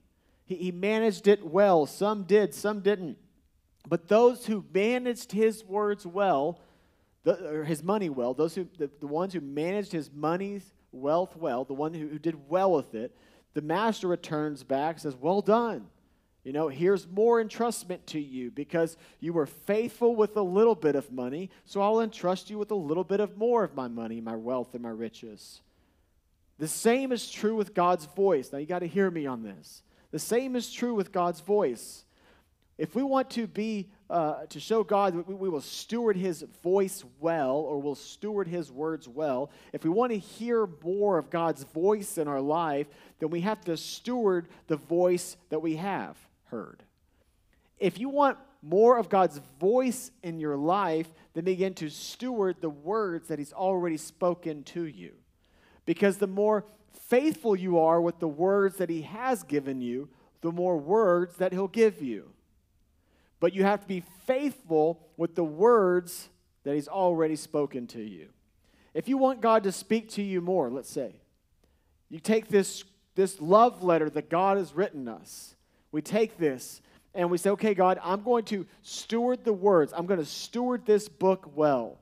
[0.45, 1.85] He, he managed it well.
[1.85, 3.17] Some did, some didn't.
[3.87, 6.59] But those who managed his words well,
[7.23, 11.35] the, or his money well, those who, the, the ones who managed his money's wealth
[11.35, 13.15] well, the one who, who did well with it,
[13.53, 15.87] the master returns back says, Well done.
[16.43, 20.95] You know, here's more entrustment to you because you were faithful with a little bit
[20.95, 24.19] of money, so I'll entrust you with a little bit of more of my money,
[24.19, 25.61] my wealth, and my riches.
[26.63, 28.53] The same is true with God's voice.
[28.53, 29.83] Now, you got to hear me on this.
[30.11, 32.05] The same is true with God's voice.
[32.77, 37.03] If we want to be, uh, to show God that we, will steward his voice
[37.19, 41.63] well, or we'll steward his words well, if we want to hear more of God's
[41.65, 42.87] voice in our life,
[43.19, 46.81] then we have to steward the voice that we have heard.
[47.77, 52.69] If you want more of God's voice in your life, then begin to steward the
[52.69, 55.11] words that he's already spoken to you.
[55.85, 60.09] Because the more faithful you are with the words that He has given you,
[60.41, 62.29] the more words that He'll give you.
[63.39, 66.29] But you have to be faithful with the words
[66.63, 68.29] that He's already spoken to you.
[68.93, 71.15] If you want God to speak to you more, let's say,
[72.09, 72.83] you take this,
[73.15, 75.55] this love letter that God has written us,
[75.91, 76.81] we take this
[77.15, 80.85] and we say, okay, God, I'm going to steward the words, I'm going to steward
[80.85, 81.99] this book well.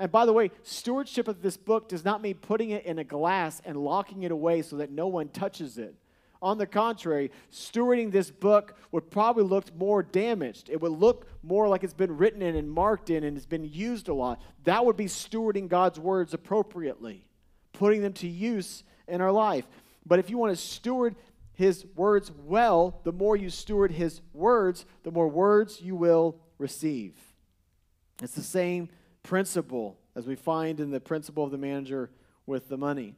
[0.00, 3.04] And by the way, stewardship of this book does not mean putting it in a
[3.04, 5.94] glass and locking it away so that no one touches it.
[6.40, 10.70] On the contrary, stewarding this book would probably look more damaged.
[10.70, 13.66] It would look more like it's been written in and marked in and it's been
[13.66, 14.40] used a lot.
[14.64, 17.26] That would be stewarding God's words appropriately,
[17.74, 19.66] putting them to use in our life.
[20.06, 21.14] But if you want to steward
[21.52, 27.12] his words well, the more you steward his words, the more words you will receive.
[28.22, 28.88] It's the same
[29.22, 32.10] principle as we find in the principle of the manager
[32.46, 33.14] with the money.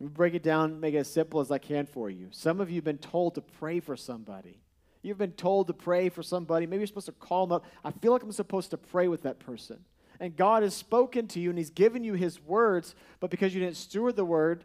[0.00, 2.28] Let me break it down, make it as simple as I can for you.
[2.30, 4.58] Some of you have been told to pray for somebody.
[5.02, 6.66] You've been told to pray for somebody.
[6.66, 7.64] Maybe you're supposed to call them up.
[7.84, 9.84] I feel like I'm supposed to pray with that person.
[10.20, 13.60] And God has spoken to you and He's given you His words, but because you
[13.60, 14.64] didn't steward the word,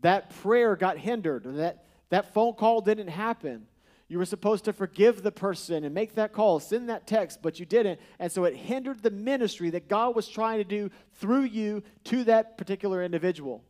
[0.00, 1.44] that prayer got hindered.
[1.44, 3.66] That, that phone call didn't happen.
[4.08, 7.60] You were supposed to forgive the person and make that call, send that text, but
[7.60, 8.00] you didn't.
[8.18, 12.24] And so it hindered the ministry that God was trying to do through you to
[12.24, 13.62] that particular individual.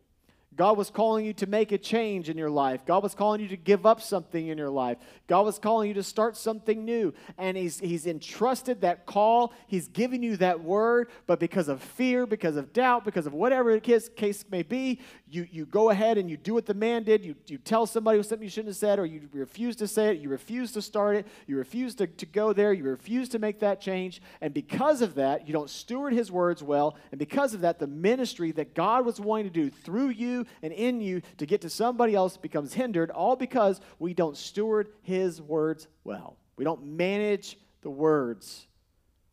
[0.58, 2.84] God was calling you to make a change in your life.
[2.84, 4.98] God was calling you to give up something in your life.
[5.28, 7.14] God was calling you to start something new.
[7.38, 9.52] And He's, he's entrusted that call.
[9.68, 11.10] He's given you that word.
[11.28, 14.98] But because of fear, because of doubt, because of whatever the case, may be,
[15.30, 17.24] you, you go ahead and you do what the man did.
[17.24, 20.18] You, you tell somebody something you shouldn't have said, or you refuse to say it.
[20.18, 21.26] You refuse to start it.
[21.46, 22.72] You refuse to, to go there.
[22.72, 24.20] You refuse to make that change.
[24.40, 26.96] And because of that, you don't steward His words well.
[27.12, 30.72] And because of that, the ministry that God was wanting to do through you and
[30.72, 35.40] in you to get to somebody else becomes hindered, all because we don't steward His
[35.40, 36.36] words well.
[36.56, 38.66] We don't manage the words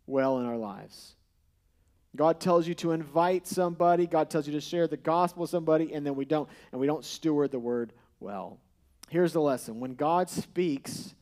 [0.08, 1.16] well in our lives.
[2.16, 5.94] God tells you to invite somebody, God tells you to share the gospel with somebody,
[5.94, 8.60] and then we don't, and we don't steward the word well.
[9.10, 11.14] Here's the lesson when God speaks,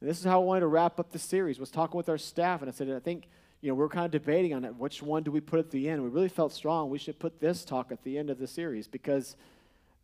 [0.00, 2.60] this is how I wanted to wrap up the series, was talking with our staff,
[2.60, 3.28] and I said, I think
[3.64, 4.76] you know, we are kind of debating on it.
[4.76, 6.02] Which one do we put at the end?
[6.02, 6.90] We really felt strong.
[6.90, 9.36] We should put this talk at the end of the series because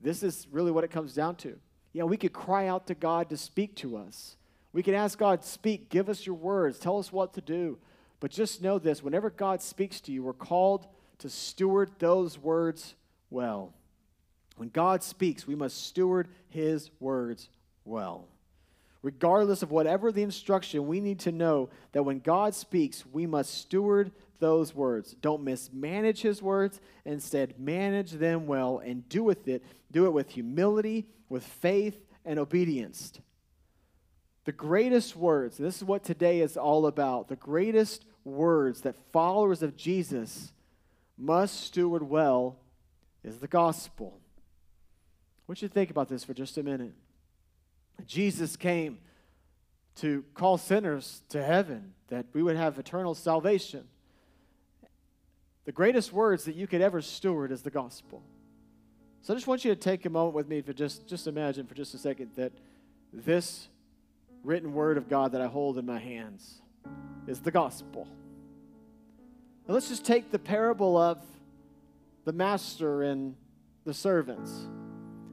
[0.00, 1.58] this is really what it comes down to.
[1.92, 4.36] Yeah, we could cry out to God to speak to us.
[4.72, 7.76] We could ask God, speak, give us your words, tell us what to do.
[8.18, 10.86] But just know this whenever God speaks to you, we're called
[11.18, 12.94] to steward those words
[13.28, 13.74] well.
[14.56, 17.50] When God speaks, we must steward his words
[17.84, 18.26] well.
[19.02, 23.54] Regardless of whatever the instruction, we need to know that when God speaks, we must
[23.54, 25.14] steward those words.
[25.20, 26.80] Don't mismanage his words.
[27.04, 29.64] Instead, manage them well and do with it.
[29.90, 33.12] Do it with humility, with faith, and obedience.
[34.44, 37.28] The greatest words, this is what today is all about.
[37.28, 40.52] The greatest words that followers of Jesus
[41.16, 42.58] must steward well
[43.22, 44.18] is the gospel.
[45.46, 46.92] What you think about this for just a minute?
[48.06, 48.98] Jesus came
[49.96, 53.84] to call sinners to heaven, that we would have eternal salvation.
[55.64, 58.22] The greatest words that you could ever steward is the gospel.
[59.22, 61.66] So I just want you to take a moment with me for just, just imagine
[61.66, 62.52] for just a second that
[63.12, 63.68] this
[64.42, 66.62] written word of God that I hold in my hands
[67.26, 68.08] is the gospel.
[69.66, 71.18] And let's just take the parable of
[72.24, 73.36] the master and
[73.84, 74.50] the servants.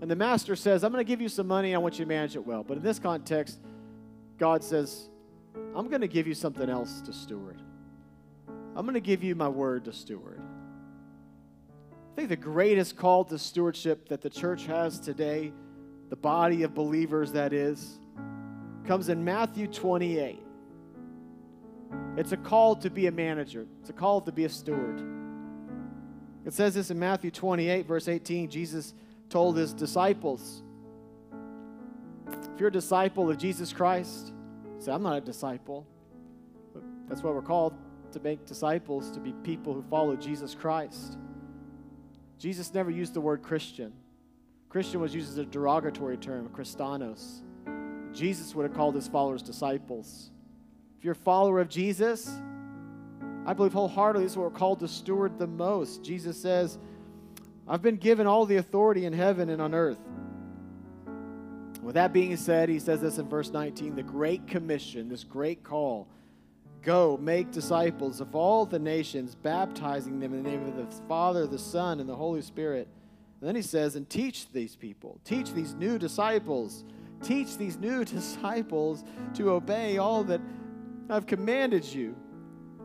[0.02, 1.74] And the master says, I'm going to give you some money.
[1.74, 2.64] I want you to manage it well.
[2.64, 3.60] But in this context,
[4.38, 5.10] God says,
[5.76, 7.62] I'm going to give you something else to steward.
[8.76, 10.40] I'm going to give you my word to steward.
[12.14, 15.52] I think the greatest call to stewardship that the church has today,
[16.10, 18.00] the body of believers that is,
[18.86, 20.44] comes in Matthew 28.
[22.18, 25.02] It's a call to be a manager, it's a call to be a steward.
[26.46, 28.50] It says this in Matthew 28, verse 18.
[28.50, 28.94] Jesus
[29.30, 30.64] told his disciples,
[32.28, 34.34] If you're a disciple of Jesus Christ,
[34.80, 35.86] say, I'm not a disciple.
[36.74, 37.74] But that's what we're called
[38.12, 41.18] to make disciples, to be people who follow Jesus Christ.
[42.40, 43.94] Jesus never used the word Christian.
[44.70, 47.42] Christian was used as a derogatory term, Christianos.
[48.14, 50.32] Jesus would have called his followers disciples.
[50.98, 52.30] If you're a follower of Jesus,
[53.46, 56.04] I believe wholeheartedly this is what we're called to steward the most.
[56.04, 56.78] Jesus says,
[57.70, 60.00] I've been given all the authority in heaven and on earth.
[61.82, 65.64] With that being said, he says this in verse 19 the Great Commission, this great
[65.64, 66.08] call
[66.88, 71.46] go, make disciples of all the nations, baptizing them in the name of the Father,
[71.46, 72.88] the Son, and the Holy Spirit.
[73.42, 76.86] And then he says, and teach these people, teach these new disciples,
[77.22, 79.04] teach these new disciples
[79.34, 80.40] to obey all that
[81.10, 82.16] I've commanded you.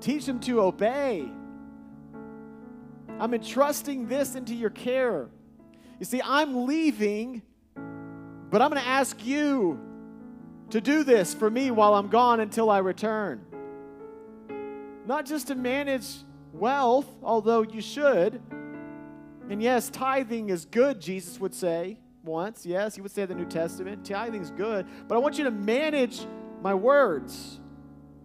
[0.00, 1.28] Teach them to obey.
[3.22, 5.28] I'm entrusting this into your care.
[6.00, 7.42] You see, I'm leaving,
[7.76, 9.78] but I'm going to ask you
[10.70, 13.46] to do this for me while I'm gone until I return.
[15.06, 16.04] Not just to manage
[16.52, 18.42] wealth, although you should.
[19.48, 21.98] And yes, tithing is good, Jesus would say.
[22.24, 22.66] once.
[22.66, 24.04] Yes, he would say the New Testament.
[24.04, 26.26] Tithing's good, but I want you to manage
[26.60, 27.60] my words.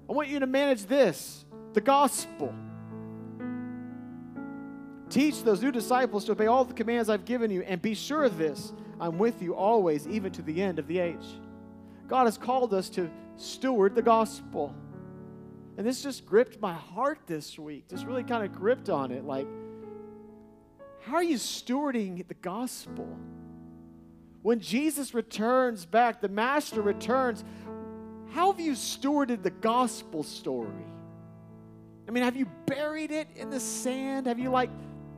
[0.10, 2.52] I want you to manage this the gospel.
[5.10, 8.24] Teach those new disciples to obey all the commands I've given you, and be sure
[8.24, 11.26] of this I'm with you always, even to the end of the age.
[12.08, 14.76] God has called us to steward the gospel.
[15.78, 19.24] And this just gripped my heart this week, just really kind of gripped on it.
[19.24, 19.48] Like,
[21.02, 23.08] how are you stewarding the gospel?
[24.42, 27.44] When Jesus returns back, the Master returns,
[28.32, 30.86] how have you stewarded the gospel story?
[32.08, 34.28] I mean, have you buried it in the sand?
[34.28, 34.70] Have you, like,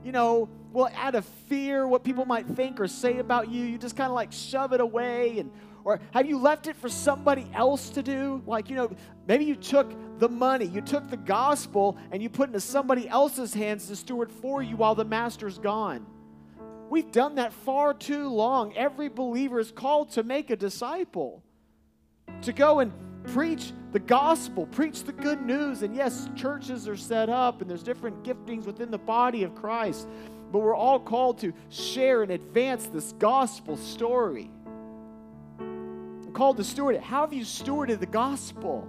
[0.04, 3.78] you know, well, out of fear, what people might think or say about you, you
[3.78, 5.40] just kind of like shove it away?
[5.40, 5.52] And,
[5.84, 8.44] or have you left it for somebody else to do?
[8.46, 8.92] Like, you know,
[9.28, 13.54] maybe you took the money, you took the gospel, and you put into somebody else's
[13.54, 16.06] hands to steward for you while the master's gone.
[16.90, 18.76] We've done that far too long.
[18.76, 21.44] Every believer is called to make a disciple,
[22.42, 22.92] to go and
[23.28, 25.84] preach the gospel, preach the good news.
[25.84, 30.08] And yes, churches are set up and there's different giftings within the body of Christ,
[30.52, 34.50] but we're all called to share and advance this gospel story.
[35.60, 37.02] I'm called to steward it.
[37.02, 38.88] How have you stewarded the gospel?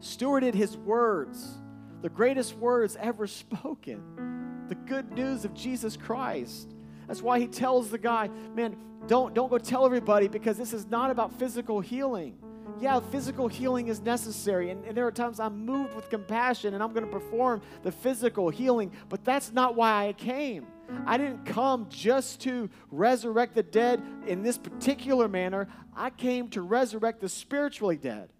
[0.00, 1.58] Stewarded his words,
[2.02, 6.74] the greatest words ever spoken, the good news of Jesus Christ.
[7.08, 10.86] That's why he tells the guy, man, don't, don't go tell everybody because this is
[10.86, 12.36] not about physical healing
[12.80, 14.70] yeah, physical healing is necessary.
[14.70, 17.92] And, and, there are times I'm moved with compassion and I'm going to perform the
[17.92, 20.66] physical healing, but that's not why I came.
[21.06, 25.68] I didn't come just to resurrect the dead in this particular manner.
[25.94, 28.30] I came to resurrect the spiritually dead.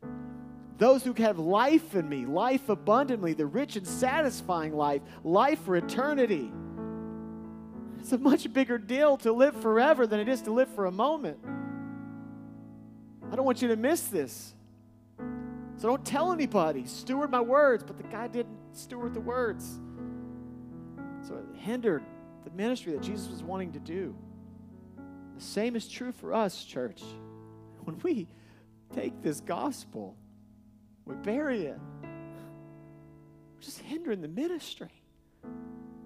[0.78, 5.76] Those who have life in me, life abundantly, the rich and satisfying life, life for
[5.76, 6.52] eternity.
[7.98, 10.92] It's a much bigger deal to live forever than it is to live for a
[10.92, 11.38] moment.
[13.30, 14.54] I don't want you to miss this.
[15.76, 16.86] So don't tell anybody.
[16.86, 17.84] Steward my words.
[17.84, 19.78] But the guy didn't steward the words.
[21.22, 22.02] So it hindered
[22.44, 24.14] the ministry that Jesus was wanting to do.
[25.36, 27.02] The same is true for us, church.
[27.84, 28.28] When we
[28.94, 30.16] take this gospel,
[31.04, 31.78] we bury it.
[32.02, 34.88] We're just hindering the ministry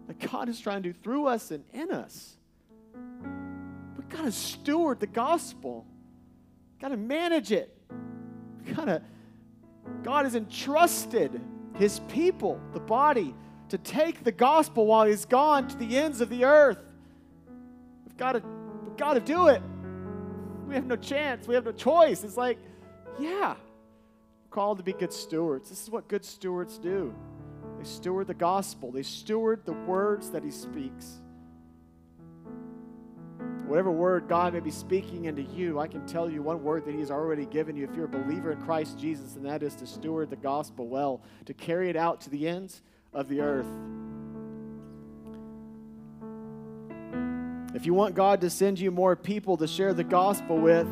[0.07, 2.37] that God is trying to do through us and in us.
[3.97, 5.87] We've got to steward the gospel.
[6.83, 7.73] Got to manage it.
[8.75, 9.03] Got to.
[10.03, 11.41] God has entrusted
[11.77, 13.37] His people, the body,
[13.69, 16.79] to take the gospel while He's gone to the ends of the earth.
[18.05, 18.43] We've got to.
[18.85, 19.63] We've got to do it.
[20.67, 21.47] We have no chance.
[21.47, 22.25] We have no choice.
[22.25, 22.59] It's like,
[23.17, 23.55] yeah,
[24.51, 25.71] called to be good stewards.
[25.71, 27.15] This is what good stewards do.
[27.79, 28.91] They steward the gospel.
[28.91, 31.22] They steward the words that He speaks.
[33.73, 36.93] Whatever word God may be speaking into you, I can tell you one word that
[36.93, 39.75] He has already given you if you're a believer in Christ Jesus, and that is
[39.77, 42.83] to steward the gospel well, to carry it out to the ends
[43.15, 43.67] of the earth.
[47.75, 50.87] If you want God to send you more people to share the gospel with,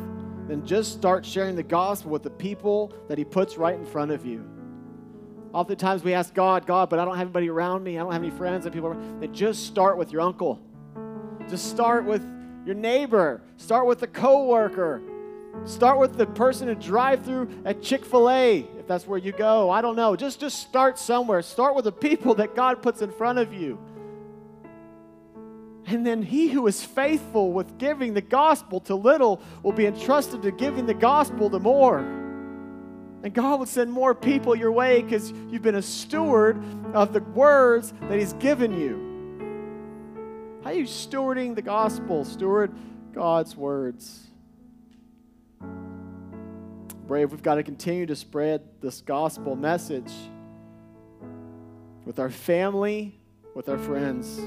[0.47, 4.09] then just start sharing the gospel with the people that He puts right in front
[4.09, 4.43] of you.
[5.53, 7.99] Oftentimes we ask God, God, but I don't have anybody around me.
[7.99, 8.95] I don't have any friends and people.
[9.19, 10.59] Then just start with your uncle.
[11.47, 12.23] Just start with
[12.65, 13.41] your neighbor.
[13.57, 15.01] Start with the coworker.
[15.65, 19.69] Start with the person who drive through at Chick-fil-A, if that's where you go.
[19.69, 20.15] I don't know.
[20.15, 21.41] Just, just start somewhere.
[21.41, 23.77] Start with the people that God puts in front of you.
[25.87, 30.41] And then he who is faithful with giving the gospel to little will be entrusted
[30.43, 31.99] to giving the gospel to more.
[33.23, 37.19] And God will send more people your way because you've been a steward of the
[37.19, 39.10] words that He's given you.
[40.63, 42.23] How are you stewarding the gospel?
[42.23, 42.71] Steward
[43.13, 44.27] God's words.
[47.07, 50.11] Brave, we've got to continue to spread this gospel message
[52.05, 53.19] with our family,
[53.55, 54.39] with our friends.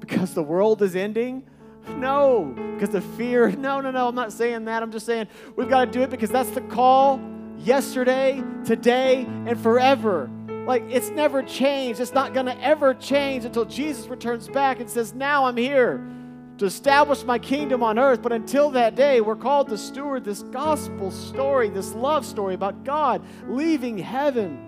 [0.00, 1.48] Because the world is ending?
[1.96, 2.54] No.
[2.74, 3.50] Because of fear?
[3.52, 4.06] No, no, no.
[4.08, 4.82] I'm not saying that.
[4.82, 7.18] I'm just saying we've got to do it because that's the call
[7.56, 10.30] yesterday, today, and forever.
[10.66, 12.00] Like it's never changed.
[12.00, 16.04] It's not going to ever change until Jesus returns back and says, Now I'm here
[16.58, 18.20] to establish my kingdom on earth.
[18.20, 22.84] But until that day, we're called to steward this gospel story, this love story about
[22.84, 24.66] God leaving heaven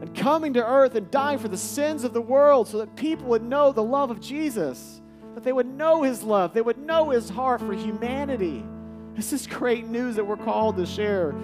[0.00, 3.26] and coming to earth and dying for the sins of the world so that people
[3.26, 5.02] would know the love of Jesus,
[5.34, 8.64] that they would know his love, they would know his heart for humanity.
[9.14, 11.34] This is great news that we're called to share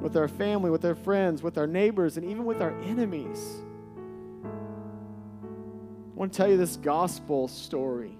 [0.00, 3.56] with our family, with our friends, with our neighbors, and even with our enemies.
[4.44, 4.48] I
[6.18, 8.16] want to tell you this gospel story.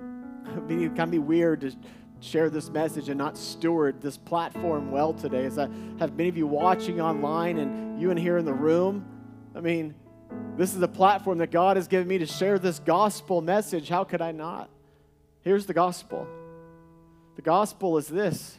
[0.68, 1.72] It can be weird to
[2.20, 5.44] share this message and not steward this platform well today.
[5.44, 9.04] As I have many of you watching online and you in here in the room,
[9.54, 9.94] I mean,
[10.56, 13.88] this is a platform that God has given me to share this gospel message.
[13.88, 14.70] How could I not?
[15.42, 16.26] Here's the gospel
[17.36, 18.58] the gospel is this.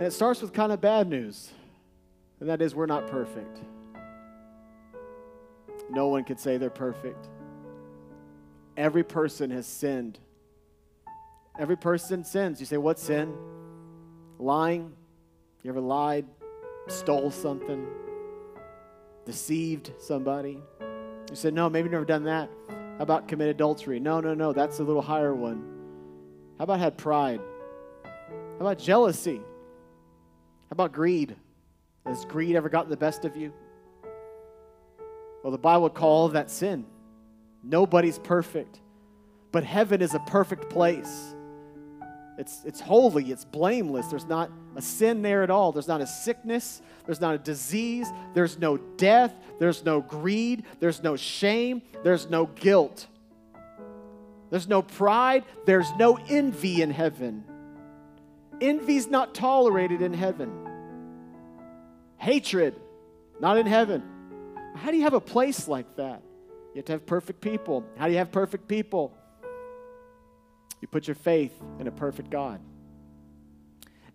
[0.00, 1.50] And it starts with kind of bad news,
[2.40, 3.60] and that is we're not perfect.
[5.90, 7.28] No one could say they're perfect.
[8.78, 10.18] Every person has sinned.
[11.58, 12.60] Every person sins.
[12.60, 13.34] You say, What sin?
[14.38, 14.90] Lying.
[15.62, 16.24] You ever lied,
[16.88, 17.86] stole something,
[19.26, 20.62] deceived somebody?
[20.80, 22.48] You said, No, maybe never done that.
[22.70, 24.00] How about commit adultery?
[24.00, 25.62] No, no, no, that's a little higher one.
[26.56, 27.42] How about had pride?
[28.02, 29.42] How about jealousy?
[30.70, 31.34] How about greed?
[32.06, 33.52] Has greed ever gotten the best of you?
[35.42, 36.86] Well, the Bible would call that sin.
[37.64, 38.80] Nobody's perfect,
[39.50, 41.34] but heaven is a perfect place.
[42.38, 44.06] It's, it's holy, it's blameless.
[44.06, 45.72] There's not a sin there at all.
[45.72, 51.02] There's not a sickness, there's not a disease, there's no death, there's no greed, there's
[51.02, 53.08] no shame, there's no guilt.
[54.50, 57.44] There's no pride, there's no envy in heaven.
[58.60, 60.50] Envy's not tolerated in heaven.
[62.18, 62.78] Hatred,
[63.40, 64.02] not in heaven.
[64.76, 66.22] How do you have a place like that?
[66.74, 67.84] You have to have perfect people.
[67.96, 69.16] How do you have perfect people?
[70.80, 72.60] You put your faith in a perfect God.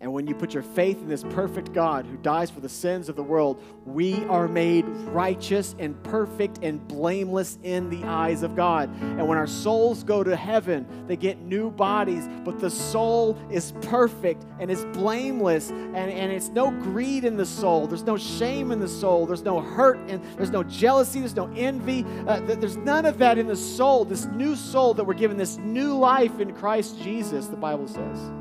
[0.01, 3.07] And when you put your faith in this perfect God who dies for the sins
[3.07, 8.55] of the world, we are made righteous and perfect and blameless in the eyes of
[8.55, 8.89] God.
[9.01, 13.71] And when our souls go to heaven, they get new bodies, but the soul is
[13.83, 15.69] perfect and is blameless.
[15.69, 19.43] And, and it's no greed in the soul, there's no shame in the soul, there's
[19.43, 22.05] no hurt, and there's no jealousy, there's no envy.
[22.27, 25.57] Uh, there's none of that in the soul, this new soul that we're given, this
[25.57, 28.31] new life in Christ Jesus, the Bible says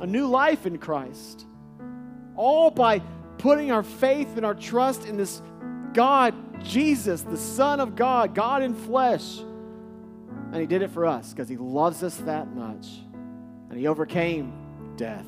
[0.00, 1.46] a new life in Christ.
[2.36, 3.00] All by
[3.38, 5.42] putting our faith and our trust in this
[5.92, 9.38] God, Jesus, the Son of God, God in flesh.
[9.38, 12.86] And He did it for us because He loves us that much.
[13.70, 14.52] And He overcame
[14.96, 15.26] death.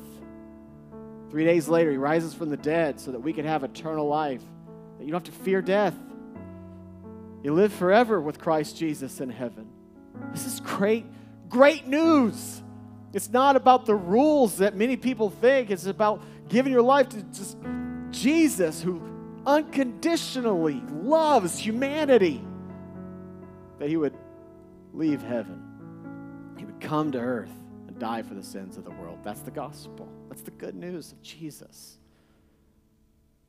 [1.29, 4.43] Three days later, He rises from the dead so that we can have eternal life,
[4.97, 5.95] that you don't have to fear death.
[7.43, 9.67] You live forever with Christ Jesus in heaven.
[10.31, 11.05] This is great,
[11.47, 12.61] great news.
[13.13, 15.71] It's not about the rules that many people think.
[15.71, 17.57] It's about giving your life to just
[18.11, 19.01] Jesus who
[19.45, 22.41] unconditionally loves humanity.
[23.79, 24.15] That he would
[24.93, 27.51] leave heaven, he would come to earth
[27.87, 29.19] and die for the sins of the world.
[29.23, 30.09] That's the gospel.
[30.27, 31.97] That's the good news of Jesus.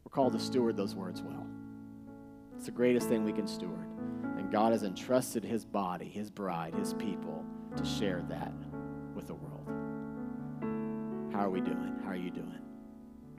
[0.05, 1.47] We're called to steward those words well.
[2.57, 3.87] It's the greatest thing we can steward.
[4.37, 7.45] And God has entrusted his body, his bride, his people
[7.77, 8.53] to share that.
[11.41, 11.99] How are we doing?
[12.05, 12.59] How are you doing?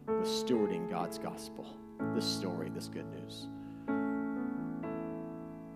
[0.07, 1.77] With stewarding God's gospel,
[2.15, 3.47] this story, this good news.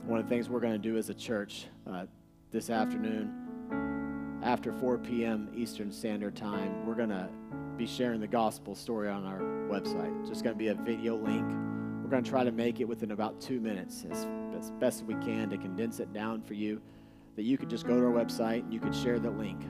[0.08, 2.08] One of the things we're going to do as a church uh,
[2.50, 5.50] this afternoon, after 4 p.m.
[5.56, 7.30] Eastern Standard Time, we're going to
[7.78, 10.20] be sharing the gospel story on our website.
[10.22, 11.48] It's just going to be a video link.
[12.02, 14.26] We're going to try to make it within about two minutes as,
[14.58, 16.82] as best we can to condense it down for you
[17.36, 19.62] that you could just go to our website and you could share the link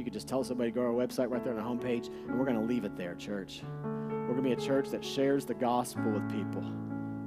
[0.00, 2.06] you could just tell somebody to go to our website right there on the homepage,
[2.06, 3.62] and we're going to leave it there, church.
[3.84, 6.64] We're going to be a church that shares the gospel with people,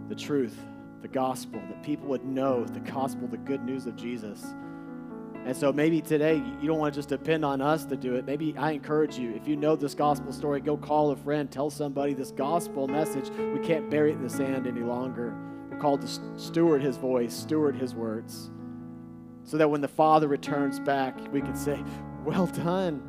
[0.10, 0.58] the truth,
[1.04, 4.44] the gospel, that people would know the gospel, the good news of Jesus.
[5.46, 8.26] And so maybe today you don't want to just depend on us to do it.
[8.26, 11.70] Maybe I encourage you, if you know this gospel story, go call a friend, tell
[11.70, 13.30] somebody this gospel message.
[13.30, 15.36] We can't bury it in the sand any longer.
[15.70, 18.50] We're called to steward his voice, steward his words,
[19.44, 21.84] so that when the Father returns back, we can say,
[22.24, 23.04] well done.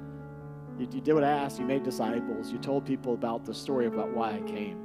[0.78, 1.58] You, you, did what I asked.
[1.58, 2.50] You made disciples.
[2.50, 4.78] You told people about the story about why I came.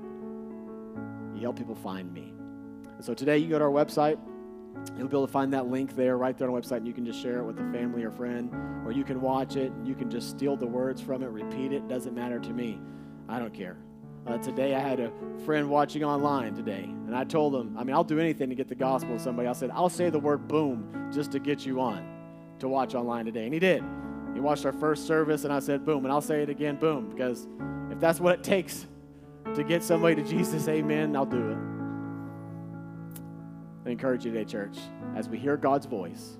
[1.35, 2.33] You helped people find me.
[2.95, 4.19] And so today you go to our website.
[4.97, 6.93] You'll be able to find that link there, right there on the website, and you
[6.93, 8.53] can just share it with a family or friend,
[8.85, 11.73] or you can watch it and you can just steal the words from it, repeat
[11.73, 11.87] it.
[11.87, 12.79] Doesn't matter to me.
[13.27, 13.77] I don't care.
[14.27, 15.11] Uh, today I had a
[15.43, 18.67] friend watching online today, and I told him, I mean, I'll do anything to get
[18.67, 19.47] the gospel to somebody.
[19.47, 22.05] I said, I'll say the word boom just to get you on
[22.59, 23.45] to watch online today.
[23.45, 23.83] And he did.
[24.33, 26.05] He watched our first service, and I said, boom.
[26.05, 27.47] And I'll say it again, boom, because
[27.91, 28.85] if that's what it takes
[29.55, 31.57] to get somebody to Jesus, amen, I'll do it.
[33.85, 34.77] I encourage you today, church,
[35.15, 36.37] as we hear God's voice,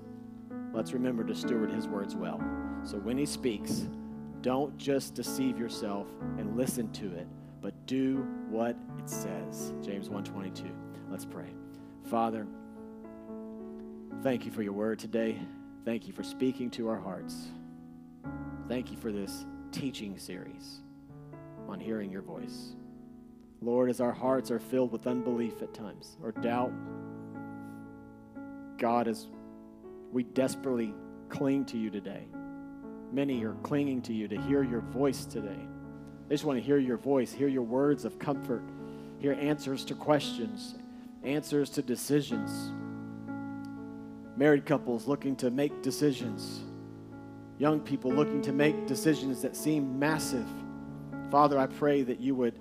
[0.72, 2.40] let's remember to steward his words well.
[2.84, 3.88] So when he speaks,
[4.40, 6.06] don't just deceive yourself
[6.38, 7.26] and listen to it,
[7.60, 9.74] but do what it says.
[9.82, 10.70] James 1:22.
[11.10, 11.52] Let's pray.
[12.04, 12.46] Father,
[14.22, 15.36] thank you for your word today.
[15.84, 17.48] Thank you for speaking to our hearts.
[18.70, 20.78] Thank you for this teaching series
[21.68, 22.76] on hearing your voice.
[23.60, 26.70] Lord, as our hearts are filled with unbelief at times or doubt,
[28.78, 29.26] God, as
[30.12, 30.94] we desperately
[31.30, 32.28] cling to you today,
[33.10, 35.66] many are clinging to you to hear your voice today.
[36.28, 38.62] They just want to hear your voice, hear your words of comfort,
[39.18, 40.76] hear answers to questions,
[41.24, 42.70] answers to decisions.
[44.36, 46.60] Married couples looking to make decisions,
[47.60, 50.46] young people looking to make decisions that seem massive.
[51.30, 52.58] Father, I pray that you would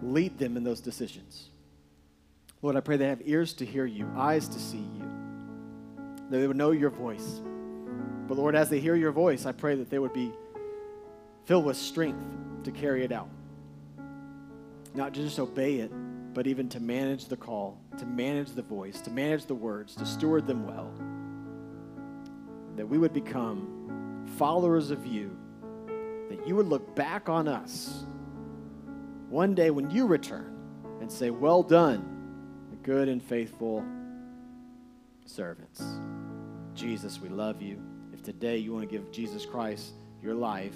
[0.00, 1.50] lead them in those decisions.
[2.62, 5.04] Lord, I pray they have ears to hear you, eyes to see you,
[6.30, 7.40] that they would know your voice.
[8.28, 10.32] But Lord, as they hear your voice, I pray that they would be
[11.44, 12.24] filled with strength
[12.62, 13.28] to carry it out.
[14.94, 15.90] Not just obey it,
[16.32, 20.06] but even to manage the call, to manage the voice, to manage the words, to
[20.06, 20.92] steward them well.
[22.76, 25.36] That we would become followers of you,
[26.30, 28.04] that you would look back on us
[29.28, 30.56] one day when you return
[31.00, 33.84] and say, Well done, the good and faithful
[35.26, 35.82] servants.
[36.74, 37.82] Jesus, we love you.
[38.12, 39.92] If today you want to give Jesus Christ
[40.22, 40.74] your life,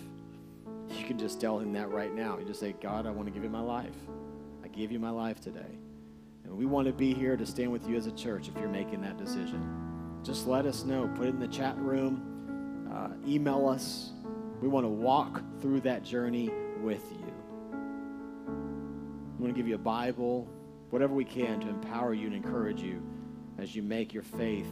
[0.90, 2.38] you can just tell him that right now.
[2.38, 3.96] You just say, God, I want to give you my life.
[4.64, 5.78] I give you my life today.
[6.44, 8.68] And we want to be here to stand with you as a church if you're
[8.68, 9.85] making that decision.
[10.26, 11.08] Just let us know.
[11.14, 14.10] Put it in the chat room, uh, email us.
[14.60, 16.50] We want to walk through that journey
[16.80, 17.32] with you.
[19.38, 20.48] We want to give you a Bible,
[20.90, 23.00] whatever we can to empower you and encourage you
[23.58, 24.66] as you make your faith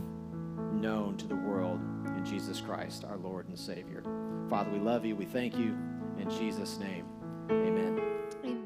[0.73, 4.03] known to the world in Jesus Christ, our Lord and Savior.
[4.51, 5.15] Father, we love you.
[5.15, 5.77] We thank you.
[6.19, 7.07] In Jesus' name,
[7.51, 8.01] amen.
[8.45, 8.64] Amen.